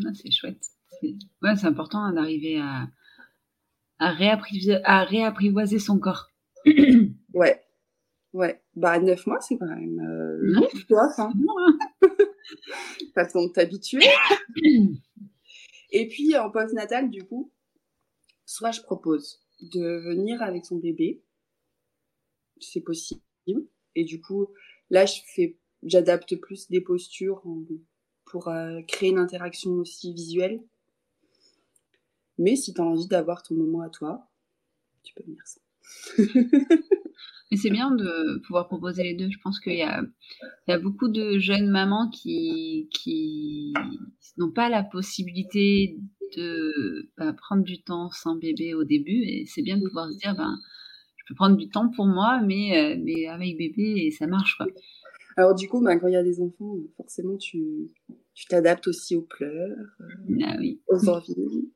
Ah, 0.06 0.14
c'est 0.14 0.32
chouette. 0.32 0.64
Ouais, 1.42 1.56
c'est 1.56 1.66
important 1.66 2.00
hein, 2.04 2.14
d'arriver 2.14 2.60
à, 2.60 2.88
à, 4.00 4.10
à 4.10 5.04
réapprivoiser 5.04 5.80
son 5.80 6.00
corps. 6.00 6.30
ouais. 7.34 7.64
Ouais. 8.34 8.62
Bah, 8.76 9.00
neuf 9.00 9.28
mois, 9.28 9.42
c'est 9.42 9.58
quand 9.58 9.68
même 9.68 10.00
euh, 10.00 10.38
long, 10.42 10.68
tu 10.72 10.86
vois. 10.90 11.10
Hein. 11.18 11.34
façon 13.14 13.48
de 13.48 13.52
t'habituer. 13.52 14.06
Et 15.92 16.08
puis 16.08 16.38
en 16.38 16.50
post-natal, 16.50 17.10
du 17.10 17.24
coup, 17.24 17.52
soit 18.46 18.72
je 18.72 18.82
propose 18.82 19.42
de 19.62 20.00
venir 20.08 20.42
avec 20.42 20.66
son 20.66 20.78
bébé, 20.78 21.22
c'est 22.60 22.82
possible. 22.82 23.22
Et 23.96 24.06
du 24.06 24.22
coup, 24.22 24.48
là, 24.90 25.06
je 25.06 25.22
fais, 25.36 25.58
j'adapte 25.84 26.36
plus 26.38 26.70
des 26.70 26.82
postures 26.82 27.44
pour 28.26 28.48
euh, 28.48 28.82
créer 28.88 29.10
une 29.10 29.20
interaction 29.20 29.72
aussi 29.72 30.14
visuelle. 30.14 30.64
Mais 32.38 32.56
si 32.56 32.74
tu 32.74 32.82
as 32.82 32.86
envie 32.86 33.08
d'avoir 33.08 33.44
ton 33.44 33.56
moment 33.56 33.82
à 33.82 33.90
toi, 33.90 34.28
tu 35.04 35.14
peux 35.14 35.24
venir 35.24 35.46
ça. 35.46 35.61
Mais 36.18 37.58
c'est 37.58 37.70
bien 37.70 37.92
de 37.92 38.40
pouvoir 38.48 38.68
proposer 38.68 39.04
les 39.04 39.14
deux. 39.14 39.30
Je 39.30 39.38
pense 39.44 39.60
qu'il 39.60 39.76
y 39.76 39.84
a, 39.84 40.02
il 40.68 40.72
y 40.72 40.74
a 40.74 40.80
beaucoup 40.80 41.10
de 41.10 41.38
jeunes 41.38 41.70
mamans 41.70 42.10
qui, 42.10 42.88
qui 42.94 43.74
n'ont 44.38 44.52
pas 44.52 44.70
la 44.70 44.84
possibilité 44.84 45.98
de 46.38 47.10
bah, 47.18 47.34
prendre 47.34 47.64
du 47.64 47.82
temps 47.82 48.10
sans 48.12 48.36
bébé 48.36 48.74
au 48.74 48.86
début. 48.86 49.24
Et 49.24 49.46
c'est 49.48 49.62
bien 49.62 49.78
de 49.78 49.86
pouvoir 49.86 50.10
se 50.12 50.18
dire, 50.18 50.36
ben, 50.36 50.58
je 51.18 51.24
peux 51.28 51.36
prendre 51.36 51.58
du 51.58 51.70
temps 51.70 51.90
pour 51.90 52.08
moi, 52.08 52.42
mais, 52.42 52.78
euh, 52.78 53.02
mais 53.04 53.28
avec 53.28 53.58
bébé, 53.58 54.06
et 54.06 54.12
ça 54.12 54.28
marche. 54.28 54.56
Quoi. 54.56 54.68
Alors 55.38 55.56
du 55.56 55.68
coup, 55.68 55.82
ben, 55.82 56.00
quand 56.00 56.08
il 56.08 56.14
y 56.14 56.18
a 56.18 56.24
des 56.24 56.42
enfants, 56.42 56.76
forcément, 56.98 57.38
tu, 57.38 57.92
tu 58.34 58.46
t'adaptes 58.48 58.88
aussi 58.88 59.16
aux 59.16 59.22
pleurs, 59.22 59.78
ah 60.44 60.56
oui. 60.60 60.82
aux 60.88 61.10
envies. 61.10 61.72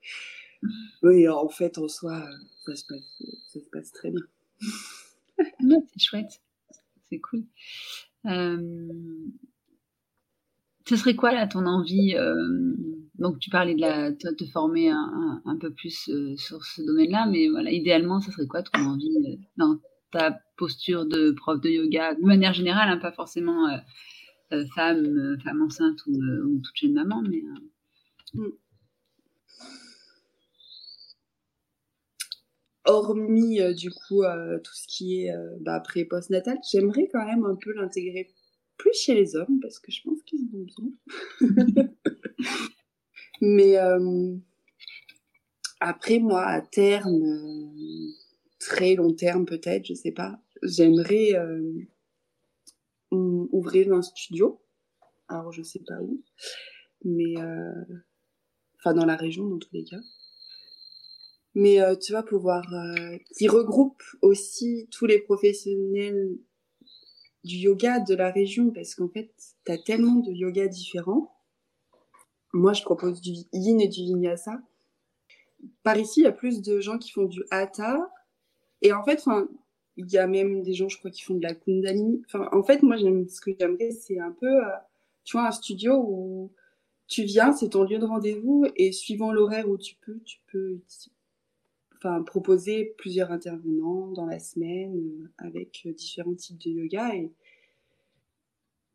Oui, 1.04 1.28
en 1.28 1.50
fait, 1.50 1.78
en 1.78 1.88
soi, 1.88 2.28
ça 2.66 2.76
se 2.76 2.86
passe, 2.86 3.24
ça 3.48 3.60
se 3.60 3.70
passe 3.72 3.92
très 3.92 4.12
bien 4.12 4.22
c'est 5.94 6.00
chouette. 6.00 6.42
C'est 7.10 7.20
cool. 7.20 7.44
Euh, 8.26 8.86
ce 10.88 10.96
serait 10.96 11.16
quoi 11.16 11.32
là 11.32 11.48
ton 11.48 11.66
envie 11.66 12.16
euh, 12.16 12.76
Donc 13.16 13.40
tu 13.40 13.50
parlais 13.50 13.76
de 13.76 13.82
la, 13.82 14.12
te, 14.12 14.34
te 14.34 14.46
former 14.46 14.90
un, 14.90 15.58
peu 15.60 15.72
plus 15.72 16.10
euh, 16.10 16.36
sur 16.38 16.64
ce 16.64 16.82
domaine-là, 16.82 17.28
mais 17.28 17.50
voilà, 17.50 17.72
idéalement, 17.72 18.22
ce 18.22 18.32
serait 18.32 18.48
quoi 18.48 18.64
ton 18.64 18.80
envie 18.82 19.40
dans 19.58 19.80
ta 20.12 20.40
posture 20.58 21.06
de 21.06 21.32
prof 21.32 21.60
de 21.62 21.70
yoga, 21.70 22.16
de 22.16 22.22
manière 22.22 22.54
générale, 22.54 22.90
hein, 22.90 22.98
pas 22.98 23.12
forcément 23.12 23.68
femme, 24.74 25.38
femme 25.44 25.62
enceinte 25.62 26.06
ou, 26.08 26.62
toute 26.64 26.76
jeune 26.76 26.94
maman, 26.94 27.22
mais 27.22 27.44
mm 28.34 28.52
hormis 32.86 33.62
euh, 33.62 33.74
du 33.74 33.92
coup 33.92 34.24
euh, 34.24 34.60
tout 34.60 34.74
ce 34.74 34.88
qui 34.88 35.24
est 35.24 35.32
euh, 35.32 35.58
bah, 35.60 35.80
pré 35.80 36.06
post-natal, 36.06 36.58
j'aimerais 36.72 37.08
quand 37.12 37.26
même 37.26 37.44
un 37.46 37.56
peu 37.56 37.74
l'intégrer 37.74 38.28
plus 38.78 38.94
chez 38.94 39.16
les 39.16 39.36
hommes 39.36 39.60
parce 39.62 39.80
que 39.80 39.92
je 39.92 40.02
pense 40.04 40.22
qu'ils 40.24 40.42
en 40.42 40.58
ont 40.58 40.64
besoin. 40.64 40.92
Mais 43.42 43.76
après, 45.82 46.20
moi, 46.20 46.46
à 46.46 46.62
terme, 46.62 47.74
très 48.60 48.96
long 48.96 49.14
terme 49.14 49.46
peut-être, 49.46 49.86
je 49.86 49.94
sais 49.94 50.14
pas, 50.14 50.40
j'aimerais 50.64 51.34
ouvrir 53.12 53.94
un 53.94 54.02
studio. 54.02 54.62
Alors, 55.28 55.52
je 55.52 55.64
sais 55.64 55.84
pas 55.86 56.02
où, 56.02 56.24
mais 57.04 57.36
enfin 58.80 58.94
dans 58.94 59.06
la 59.06 59.18
région 59.18 59.48
dans 59.48 59.60
tous 59.60 59.74
les 59.74 59.84
cas 59.84 60.00
mais 61.56 61.82
euh, 61.82 61.96
tu 61.96 62.12
vas 62.12 62.22
pouvoir 62.22 62.72
euh, 62.74 63.18
qui 63.36 63.48
regroupe 63.48 64.04
aussi 64.22 64.88
tous 64.92 65.06
les 65.06 65.20
professionnels 65.20 66.38
du 67.46 67.56
yoga 67.56 68.00
de 68.00 68.14
la 68.14 68.30
région 68.30 68.72
parce 68.72 68.94
qu'en 68.94 69.08
fait 69.08 69.32
tu 69.66 69.72
as 69.72 69.78
tellement 69.78 70.16
de 70.16 70.32
yoga 70.32 70.68
différents. 70.68 71.34
Moi 72.54 72.74
je 72.74 72.84
propose 72.84 73.22
du 73.22 73.34
yin 73.54 73.80
et 73.80 73.88
du 73.88 74.02
vinyasa. 74.02 74.62
Par 75.84 75.98
ici 75.98 76.22
il 76.22 76.24
y 76.24 76.28
a 76.28 76.34
plus 76.34 76.62
de 76.62 76.82
gens 76.82 76.98
qui 76.98 77.12
font 77.12 77.26
du 77.26 77.42
hatha. 77.52 78.12
Et 78.82 78.92
en 78.92 79.04
fait 79.04 79.24
il 79.98 80.12
y 80.12 80.18
a 80.18 80.28
même 80.28 80.62
des 80.62 80.74
gens 80.74 80.90
je 80.90 80.98
crois 80.98 81.12
qui 81.12 81.24
font 81.24 81.36
de 81.36 81.44
la 81.44 81.56
kundalini. 81.56 82.22
En 82.52 82.64
fait 82.64 82.84
moi 82.84 82.98
j'aime 82.98 83.30
ce 83.30 83.40
que 83.40 83.52
j'aimerais 83.58 83.92
c'est 83.92 84.20
un 84.20 84.32
peu 84.32 84.66
euh, 84.66 84.70
tu 85.24 85.38
vois 85.38 85.48
un 85.48 85.52
studio 85.52 86.04
où 86.06 86.52
tu 87.08 87.24
viens, 87.24 87.54
c'est 87.54 87.70
ton 87.70 87.84
lieu 87.84 88.00
de 88.00 88.06
rendez-vous 88.06 88.66
et 88.76 88.92
suivant 88.92 89.32
l'horaire 89.32 89.70
où 89.70 89.78
tu 89.78 89.96
peux, 89.96 90.20
tu 90.26 90.40
peux 90.52 90.80
enfin, 92.06 92.24
proposer 92.24 92.94
plusieurs 92.98 93.32
intervenants 93.32 94.12
dans 94.12 94.26
la 94.26 94.40
semaine 94.40 94.96
euh, 94.98 95.28
avec 95.38 95.84
euh, 95.86 95.94
différents 95.94 96.36
types 96.36 96.60
de 96.60 96.70
yoga. 96.70 97.16
Et 97.16 97.32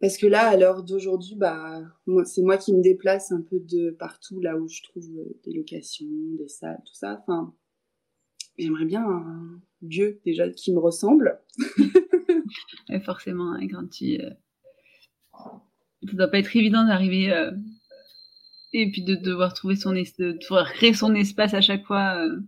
Parce 0.01 0.16
que 0.16 0.27
là, 0.27 0.49
à 0.49 0.57
l'heure 0.57 0.83
d'aujourd'hui, 0.83 1.35
bah, 1.35 1.83
c'est 2.25 2.42
moi 2.42 2.57
qui 2.57 2.73
me 2.73 2.83
déplace 2.83 3.33
un 3.33 3.42
peu 3.42 3.59
de 3.61 3.90
partout 3.90 4.40
là 4.40 4.57
où 4.57 4.68
je 4.68 4.83
trouve 4.83 5.05
des 5.44 5.53
locations, 5.53 6.07
des 6.38 6.49
salles, 6.49 6.83
tout 6.87 6.94
ça. 6.94 7.18
Enfin, 7.23 7.55
j'aimerais 8.59 8.87
bien 8.87 9.05
un 9.05 9.61
lieu 9.83 10.20
déjà 10.25 10.49
qui 10.51 10.73
me 10.73 10.79
ressemble. 10.79 11.40
forcément, 13.05 13.53
un 13.53 13.66
grand 13.66 13.87
tu. 13.88 14.20
Euh... 14.20 14.31
Ça 15.33 16.16
doit 16.16 16.29
pas 16.29 16.38
être 16.38 16.55
évident 16.57 16.85
d'arriver 16.85 17.33
euh, 17.33 17.51
et 18.73 18.90
puis 18.90 19.03
de 19.03 19.14
devoir 19.14 19.53
trouver 19.53 19.77
son 19.77 19.92
de 19.92 20.38
devoir 20.40 20.73
créer 20.73 20.94
son 20.94 21.14
espace 21.14 21.55
à 21.55 21.61
chaque 21.61 21.85
fois. 21.85 22.16
Euh. 22.16 22.40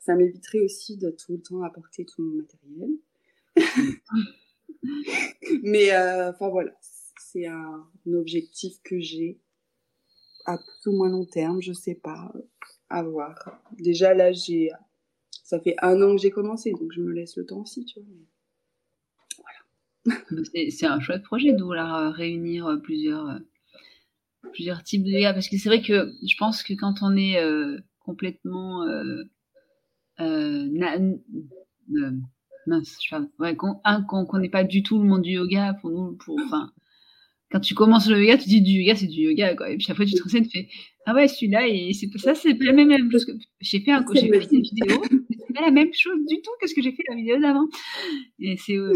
Ça 0.00 0.14
m'éviterait 0.14 0.60
aussi 0.60 0.96
de 0.96 1.10
tout 1.10 1.32
le 1.32 1.42
temps 1.42 1.62
apporter 1.62 2.04
tout 2.04 2.22
mon 2.22 2.36
matériel. 2.36 2.90
Mais 5.62 5.92
euh, 5.92 6.30
enfin 6.30 6.48
voilà, 6.48 6.72
c'est 7.18 7.46
un, 7.46 7.86
objectif 8.06 8.80
que 8.82 8.98
j'ai 8.98 9.38
à 10.46 10.58
plus 10.58 10.90
ou 10.90 10.96
moins 10.96 11.10
long 11.10 11.26
terme, 11.26 11.60
je 11.60 11.72
sais 11.72 11.94
pas, 11.94 12.32
à 12.88 13.02
voir. 13.02 13.62
Déjà 13.78 14.14
là, 14.14 14.32
j'ai, 14.32 14.70
ça 15.44 15.60
fait 15.60 15.76
un 15.82 16.00
an 16.02 16.16
que 16.16 16.22
j'ai 16.22 16.30
commencé, 16.30 16.72
donc 16.72 16.92
je 16.92 17.02
me 17.02 17.12
laisse 17.12 17.36
le 17.36 17.44
temps 17.44 17.60
aussi, 17.60 17.84
tu 17.84 18.00
vois. 18.00 18.08
Voilà. 20.06 20.42
C'est 20.70 20.86
un 20.86 21.00
chouette 21.00 21.22
projet 21.22 21.52
de 21.52 21.62
vouloir 21.62 21.94
euh, 21.94 22.10
réunir 22.10 22.66
euh, 22.66 22.78
plusieurs 22.78 23.38
plusieurs 24.52 24.82
types 24.82 25.04
de 25.04 25.10
yoga 25.10 25.34
parce 25.34 25.48
que 25.48 25.58
c'est 25.58 25.68
vrai 25.68 25.82
que 25.82 26.10
je 26.26 26.34
pense 26.38 26.62
que 26.62 26.72
quand 26.72 27.02
on 27.02 27.14
est 27.14 27.38
complètement 28.00 28.84
euh, 28.84 29.22
mince, 32.66 32.98
je 33.02 33.16
ouais, 33.38 33.56
qu'on 33.56 33.80
un 33.84 34.02
qu'on 34.02 34.26
connaît 34.26 34.50
pas 34.50 34.64
du 34.64 34.82
tout 34.82 34.98
le 34.98 35.08
monde 35.08 35.22
du 35.22 35.32
yoga 35.32 35.74
pour 35.80 35.90
nous, 35.90 36.16
pour 36.16 36.38
enfin. 36.46 36.70
Quand 37.52 37.58
tu 37.58 37.74
commences 37.74 38.08
le 38.08 38.20
yoga, 38.20 38.38
tu 38.38 38.48
dis 38.48 38.62
du 38.62 38.70
yoga, 38.70 38.94
c'est 38.94 39.08
du 39.08 39.22
yoga, 39.22 39.56
quoi. 39.56 39.70
Et 39.70 39.76
puis 39.76 39.88
après, 39.90 40.06
tu 40.06 40.14
te 40.14 40.22
renseignes, 40.22 40.46
tu 40.46 40.50
fais, 40.50 40.68
ah 41.04 41.14
ouais, 41.14 41.26
celui-là, 41.26 41.66
et 41.66 41.92
c'est 41.92 42.06
ça, 42.16 42.36
c'est 42.36 42.54
pas 42.54 42.66
la 42.66 42.72
même 42.72 43.10
chose 43.10 43.24
que, 43.24 43.32
j'ai 43.60 43.80
fait 43.80 43.90
un, 43.90 44.04
j'ai 44.14 44.28
fait 44.28 44.52
une 44.52 44.62
vidéo, 44.62 45.02
c'est 45.10 45.52
pas 45.52 45.62
la 45.62 45.72
même 45.72 45.92
chose 45.92 46.24
du 46.28 46.40
tout 46.42 46.50
que 46.60 46.68
ce 46.68 46.74
que 46.76 46.82
j'ai 46.82 46.92
fait 46.92 47.02
la 47.08 47.16
vidéo 47.16 47.40
d'avant. 47.40 47.66
Et 48.38 48.56
c'est, 48.56 48.76
euh, 48.76 48.94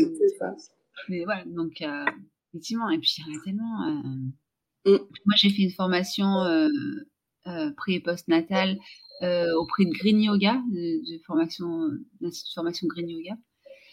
mais 1.08 1.24
voilà, 1.24 1.44
donc, 1.46 1.82
euh, 1.82 2.04
effectivement, 2.52 2.88
et 2.90 2.98
puis 2.98 3.12
il 3.18 3.24
y 3.26 3.36
en 3.36 3.40
a 3.40 3.42
tellement, 3.44 3.82
euh, 4.86 4.98
mm. 4.98 5.06
moi, 5.26 5.34
j'ai 5.36 5.50
fait 5.50 5.62
une 5.62 5.72
formation, 5.72 6.42
euh, 6.42 6.68
euh, 6.68 7.04
pré 7.76 7.94
et 7.94 8.00
post-natal, 8.00 8.78
euh, 9.22 9.54
auprès 9.54 9.84
de 9.84 9.90
Green 9.90 10.20
Yoga, 10.20 10.60
de, 10.72 11.14
de 11.14 11.22
formation, 11.24 11.90
l'institut 12.20 12.50
de 12.50 12.54
formation 12.54 12.86
Green 12.88 13.08
Yoga. 13.08 13.36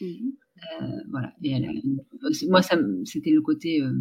Mhm. 0.02 0.34
Euh, 0.82 0.86
voilà. 1.10 1.34
Et 1.44 1.52
elle 1.52 1.70
moi, 2.50 2.62
c'était 3.06 3.30
le 3.30 3.42
côté 3.42 3.82
euh, 3.82 3.94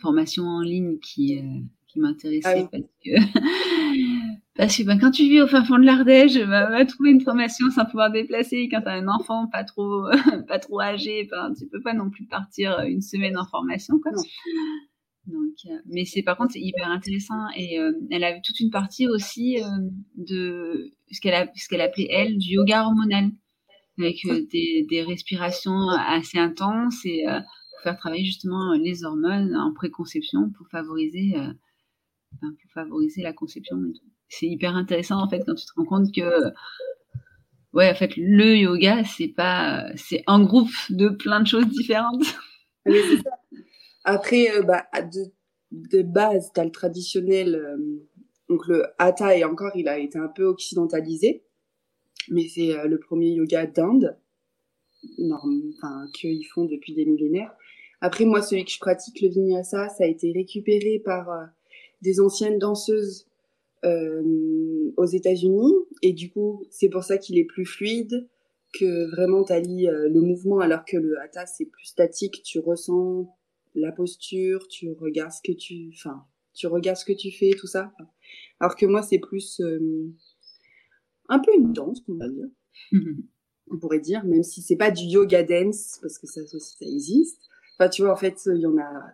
formation 0.00 0.44
en 0.44 0.60
ligne 0.60 0.98
qui, 1.00 1.40
qui 1.88 1.98
m'intéressait 1.98 2.64
ah 2.64 2.68
parce 2.70 2.84
que 3.04 3.10
parce 4.56 4.76
que 4.76 4.82
ben, 4.84 4.98
quand 4.98 5.10
tu 5.10 5.24
vis 5.24 5.42
au 5.42 5.48
fin 5.48 5.64
fond 5.64 5.78
de 5.78 5.84
l'Ardèche, 5.84 6.38
bah, 6.38 6.70
va 6.70 6.84
trouver 6.84 7.10
une 7.10 7.20
formation 7.20 7.70
sans 7.70 7.84
pouvoir 7.84 8.12
déplacer. 8.12 8.68
Quand 8.70 8.82
tu 8.82 8.88
as 8.88 8.92
un 8.92 9.08
enfant 9.08 9.48
pas 9.48 9.64
trop 9.64 10.06
pas 10.48 10.60
trop 10.60 10.80
âgé, 10.80 11.28
ben, 11.30 11.52
tu 11.58 11.66
peux 11.66 11.82
pas 11.82 11.94
non 11.94 12.08
plus 12.08 12.26
partir 12.26 12.80
une 12.86 13.02
semaine 13.02 13.36
en 13.36 13.44
formation. 13.44 13.98
Quoi. 14.00 14.12
Donc, 15.28 15.54
mais 15.86 16.04
c'est 16.04 16.22
par 16.22 16.36
contre 16.36 16.52
c'est 16.54 16.60
hyper 16.60 16.90
intéressant 16.90 17.48
et 17.54 17.78
elle 18.10 18.24
a 18.24 18.40
toute 18.40 18.58
une 18.60 18.70
partie 18.70 19.06
aussi 19.06 19.58
de 20.16 20.92
ce 21.10 21.20
qu'elle 21.20 21.50
ce 21.54 21.68
qu'elle 21.68 21.82
appelait 21.82 22.08
elle 22.10 22.38
du 22.38 22.54
yoga 22.54 22.84
hormonal 22.84 23.30
avec 23.98 24.24
euh, 24.26 24.46
des, 24.50 24.86
des, 24.88 25.02
respirations 25.02 25.88
assez 25.90 26.38
intenses 26.38 27.04
et 27.04 27.26
euh, 27.28 27.40
pour 27.40 27.82
faire 27.82 27.96
travailler 27.96 28.24
justement 28.24 28.72
les 28.74 29.04
hormones 29.04 29.56
en 29.56 29.72
préconception 29.72 30.50
pour 30.56 30.68
favoriser, 30.68 31.34
euh, 31.36 31.52
pour 32.40 32.72
favoriser 32.72 33.22
la 33.22 33.32
conception. 33.32 33.76
C'est 34.28 34.46
hyper 34.46 34.76
intéressant 34.76 35.22
en 35.22 35.28
fait 35.28 35.42
quand 35.44 35.54
tu 35.54 35.64
te 35.64 35.72
rends 35.76 35.84
compte 35.84 36.14
que 36.14 36.52
ouais 37.72 37.90
en 37.90 37.94
fait 37.94 38.16
le 38.16 38.56
yoga 38.56 39.04
c'est 39.04 39.28
pas 39.28 39.86
c'est 39.96 40.22
un 40.26 40.42
groupe 40.42 40.70
de 40.90 41.08
plein 41.08 41.40
de 41.40 41.46
choses 41.46 41.68
différentes. 41.68 42.24
Après 44.04 44.48
bah, 44.62 44.86
de, 45.02 45.24
de 45.72 46.02
base 46.02 46.50
tu 46.54 46.60
as 46.60 46.64
le 46.64 46.70
traditionnel 46.70 47.78
donc 48.48 48.66
le 48.66 48.84
hatha 48.98 49.36
et 49.36 49.44
encore 49.44 49.72
il 49.74 49.88
a 49.88 49.98
été 49.98 50.18
un 50.18 50.28
peu 50.28 50.44
occidentalisé 50.44 51.44
mais 52.30 52.48
c'est 52.48 52.72
euh, 52.72 52.86
le 52.86 52.98
premier 52.98 53.30
yoga 53.30 53.66
d'Inde, 53.66 54.16
enfin, 55.20 56.06
qu'ils 56.14 56.46
font 56.46 56.64
depuis 56.64 56.94
des 56.94 57.06
millénaires. 57.06 57.54
Après, 58.00 58.24
moi, 58.24 58.42
celui 58.42 58.64
que 58.64 58.70
je 58.70 58.78
pratique, 58.78 59.20
le 59.20 59.28
vinyasa, 59.28 59.88
ça 59.88 60.04
a 60.04 60.06
été 60.06 60.32
récupéré 60.32 61.00
par 61.04 61.30
euh, 61.30 61.44
des 62.02 62.20
anciennes 62.20 62.58
danseuses 62.58 63.26
euh, 63.84 64.92
aux 64.96 65.06
États-Unis, 65.06 65.74
et 66.02 66.12
du 66.12 66.30
coup, 66.30 66.64
c'est 66.70 66.88
pour 66.88 67.04
ça 67.04 67.18
qu'il 67.18 67.38
est 67.38 67.44
plus 67.44 67.66
fluide, 67.66 68.28
que 68.78 69.10
vraiment 69.10 69.44
tu 69.44 69.52
allies 69.52 69.88
euh, 69.88 70.08
le 70.08 70.20
mouvement, 70.20 70.60
alors 70.60 70.84
que 70.84 70.96
le 70.96 71.18
hatha, 71.20 71.46
c'est 71.46 71.66
plus 71.66 71.86
statique, 71.86 72.42
tu 72.42 72.58
ressens 72.58 73.34
la 73.78 73.92
posture, 73.92 74.66
tu 74.68 74.92
regardes 74.92 75.32
ce 75.32 75.42
que 75.42 75.56
tu, 75.56 75.90
enfin, 75.94 76.24
tu 76.54 76.66
regardes 76.66 76.98
ce 76.98 77.04
que 77.04 77.12
tu 77.12 77.30
fais, 77.30 77.50
tout 77.50 77.66
ça. 77.66 77.92
Alors 78.60 78.76
que 78.76 78.86
moi, 78.86 79.02
c'est 79.02 79.18
plus 79.18 79.60
un 81.28 81.38
peu 81.38 81.52
une 81.54 81.72
danse, 81.72 82.02
on 82.08 82.14
va 82.14 82.28
dire. 82.28 82.48
Mhm. 82.92 83.24
On 83.70 83.78
pourrait 83.78 84.00
dire, 84.00 84.24
même 84.24 84.42
si 84.42 84.62
c'est 84.62 84.76
pas 84.76 84.90
du 84.90 85.04
yoga 85.04 85.42
dance, 85.42 85.98
parce 86.00 86.18
que 86.18 86.26
ça 86.26 86.40
aussi, 86.40 86.76
ça 86.78 86.86
existe. 86.86 87.42
Enfin, 87.78 87.88
tu 87.90 88.02
vois, 88.02 88.12
en 88.12 88.16
fait, 88.16 88.40
il 88.46 88.60
y 88.60 88.66
en 88.66 88.78
a 88.78 89.12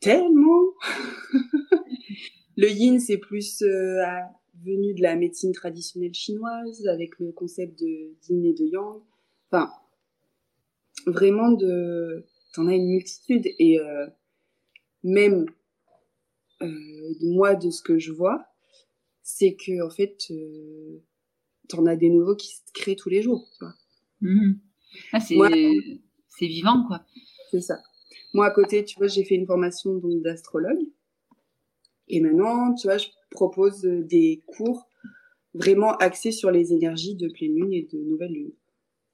tellement. 0.00 0.72
le 2.56 2.70
yin, 2.70 2.98
c'est 2.98 3.18
plus 3.18 3.62
euh, 3.62 4.02
venu 4.64 4.94
de 4.94 5.02
la 5.02 5.16
médecine 5.16 5.52
traditionnelle 5.52 6.14
chinoise, 6.14 6.86
avec 6.86 7.18
le 7.18 7.32
concept 7.32 7.78
de 7.78 8.14
yin 8.28 8.44
et 8.44 8.54
de 8.54 8.64
yang. 8.64 9.02
Enfin, 9.50 9.70
vraiment 11.06 11.52
de, 11.52 12.24
t'en 12.54 12.68
as 12.68 12.74
une 12.74 12.88
multitude 12.88 13.48
et 13.58 13.78
euh, 13.78 14.06
même 15.02 15.46
euh, 16.62 17.14
moi 17.20 17.54
de 17.54 17.70
ce 17.70 17.82
que 17.82 17.98
je 17.98 18.12
vois, 18.12 18.46
c'est 19.22 19.54
que 19.54 19.84
en 19.84 19.90
fait, 19.90 20.28
euh, 20.30 21.02
t'en 21.68 21.84
as 21.86 21.96
des 21.96 22.08
nouveaux 22.08 22.36
qui 22.36 22.48
se 22.48 22.60
créent 22.72 22.96
tous 22.96 23.10
les 23.10 23.22
jours. 23.22 23.46
Tu 23.58 23.64
vois. 23.64 23.74
Mhm. 24.20 24.60
Ah, 25.12 25.20
c'est, 25.20 25.36
c'est 26.28 26.46
vivant, 26.46 26.86
quoi. 26.86 27.04
C'est 27.50 27.60
ça. 27.60 27.82
Moi, 28.32 28.46
à 28.46 28.50
côté, 28.50 28.84
tu 28.84 28.96
vois, 28.96 29.08
j'ai 29.08 29.24
fait 29.24 29.34
une 29.34 29.46
formation 29.46 29.96
donc 29.96 30.22
d'astrologue. 30.22 30.86
Et 32.08 32.20
maintenant, 32.20 32.74
tu 32.74 32.86
vois, 32.86 32.98
je 32.98 33.08
propose 33.30 33.82
des 33.82 34.42
cours 34.46 34.88
vraiment 35.54 35.96
axés 35.96 36.32
sur 36.32 36.50
les 36.50 36.72
énergies 36.72 37.16
de 37.16 37.28
pleine 37.28 37.54
lune 37.54 37.72
et 37.72 37.88
de 37.90 37.98
nouvelle 37.98 38.32
lune. 38.32 38.52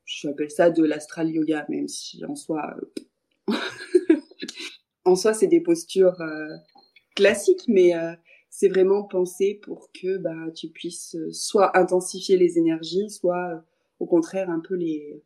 J'appelle 0.05 0.51
ça 0.51 0.71
de 0.71 0.83
l'astral 0.85 1.31
yoga, 1.31 1.65
même 1.69 1.87
si 1.89 2.25
en 2.25 2.35
soi, 2.35 2.77
en 5.05 5.17
soi, 5.17 5.35
c'est 5.35 5.47
des 5.47 5.61
postures 5.61 6.21
euh, 6.21 6.49
classiques, 7.17 7.65
mais 7.69 7.95
euh, 7.95 8.13
c'est 8.49 8.69
vraiment 8.69 9.05
pensé 9.05 9.61
pour 9.63 9.91
que 9.93 10.19
bah, 10.19 10.51
tu 10.55 10.69
puisses 10.69 11.15
euh, 11.17 11.31
soit 11.33 11.77
intensifier 11.79 12.37
les 12.37 12.59
énergies, 12.59 13.11
soit 13.11 13.65
au 13.99 14.07
contraire 14.07 14.51
un 14.51 14.61
peu 14.61 14.75
les, 14.75 15.23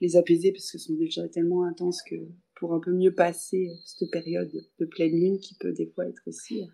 les 0.00 0.16
apaiser 0.16 0.52
parce 0.52 0.70
que 0.70 0.78
ce 0.78 0.86
sont 0.86 0.94
déjà 0.94 1.28
tellement 1.28 1.64
intenses 1.64 2.02
que 2.02 2.16
pour 2.54 2.74
un 2.74 2.80
peu 2.80 2.92
mieux 2.92 3.14
passer 3.14 3.70
cette 3.84 4.10
période 4.10 4.52
de 4.78 4.86
pleine 4.86 5.12
lune 5.12 5.38
qui 5.38 5.54
peut 5.58 5.72
des 5.72 5.86
fois 5.86 6.06
être 6.06 6.22
aussi 6.26 6.68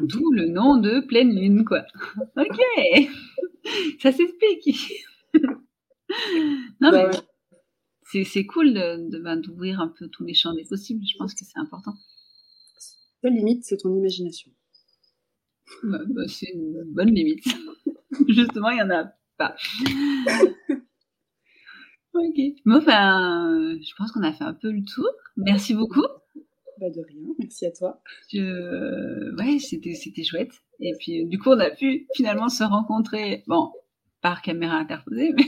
D'où 0.00 0.32
le 0.32 0.46
nom 0.46 0.78
de 0.78 1.00
pleine 1.06 1.34
lune, 1.34 1.64
quoi. 1.64 1.84
ok, 2.36 2.60
ça 4.00 4.12
s'explique. 4.12 5.04
non 6.80 6.90
bah 6.90 7.10
mais 7.10 7.18
c'est 8.06 8.46
cool 8.46 8.72
de, 8.72 9.18
ben, 9.18 9.36
d'ouvrir 9.36 9.80
un 9.80 9.88
peu 9.88 10.08
tous 10.08 10.24
les 10.24 10.34
champs 10.34 10.54
des 10.54 10.64
possibles. 10.64 11.04
Je 11.04 11.16
pense 11.18 11.34
que 11.34 11.44
c'est 11.44 11.58
important. 11.58 11.94
La 13.22 13.30
limite, 13.30 13.64
c'est 13.64 13.78
ton 13.78 13.94
imagination. 13.96 14.50
Bah, 15.82 15.98
bah, 16.08 16.28
c'est 16.28 16.50
une 16.52 16.84
bonne 16.86 17.12
limite. 17.12 17.44
Justement, 18.28 18.70
il 18.70 18.76
n'y 18.76 18.82
en 18.82 18.90
a 18.90 19.12
pas. 19.36 19.56
ok. 22.14 22.40
Bon, 22.64 22.76
enfin, 22.76 23.76
je 23.80 23.94
pense 23.96 24.12
qu'on 24.12 24.22
a 24.22 24.32
fait 24.32 24.44
un 24.44 24.54
peu 24.54 24.70
le 24.70 24.84
tour. 24.84 25.08
Merci 25.36 25.74
beaucoup. 25.74 26.06
Bah 26.78 26.90
de 26.90 27.00
rien, 27.00 27.26
merci 27.38 27.64
à 27.64 27.70
toi. 27.70 28.02
Je... 28.30 29.34
Ouais, 29.36 29.58
c'était, 29.58 29.94
c'était 29.94 30.24
chouette. 30.24 30.52
Et 30.78 30.92
puis, 31.00 31.24
du 31.24 31.38
coup, 31.38 31.48
on 31.48 31.58
a 31.58 31.70
pu 31.70 32.06
finalement 32.14 32.50
se 32.50 32.64
rencontrer, 32.64 33.44
bon, 33.46 33.72
par 34.20 34.42
caméra 34.42 34.76
interposée, 34.76 35.32
mais. 35.34 35.46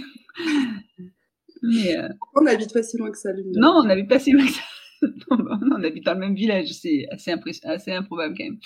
Mais 1.62 1.96
euh, 1.96 2.09
On 2.34 2.46
habite 2.46 2.72
pas 2.72 2.82
si 2.82 2.96
loin 2.98 3.11
que 3.11 3.18
ça, 3.18 3.32
l'une 3.32 3.52
Non, 3.56 3.80
on 3.82 3.84
n'habite 3.84 4.09
pas 4.09 4.18
si 4.18 4.32
loin 4.32 4.44
que 4.46 4.52
ça. 4.52 4.62
on 5.30 5.82
habite 5.84 6.04
dans 6.04 6.14
le 6.14 6.20
même 6.20 6.34
village, 6.34 6.72
c'est 6.72 7.06
assez, 7.11 7.32
assez 7.64 7.92
improbable 7.92 8.34
quand 8.36 8.44
même. 8.44 8.59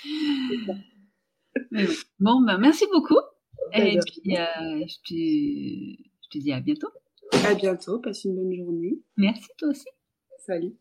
Bon, 2.19 2.41
ben, 2.43 2.59
merci 2.59 2.85
beaucoup. 2.93 3.21
Et 3.75 3.99
puis, 3.99 4.37
euh, 4.37 4.85
je, 4.87 4.97
te, 5.07 5.15
je 5.15 6.29
te 6.31 6.39
dis 6.39 6.53
à 6.53 6.61
bientôt. 6.61 6.89
À 7.45 7.55
bientôt, 7.55 7.99
passe 8.01 8.25
une 8.25 8.35
bonne 8.35 8.55
journée. 8.55 9.01
Merci, 9.17 9.49
toi 9.59 9.69
aussi. 9.69 9.89
Salut. 10.39 10.75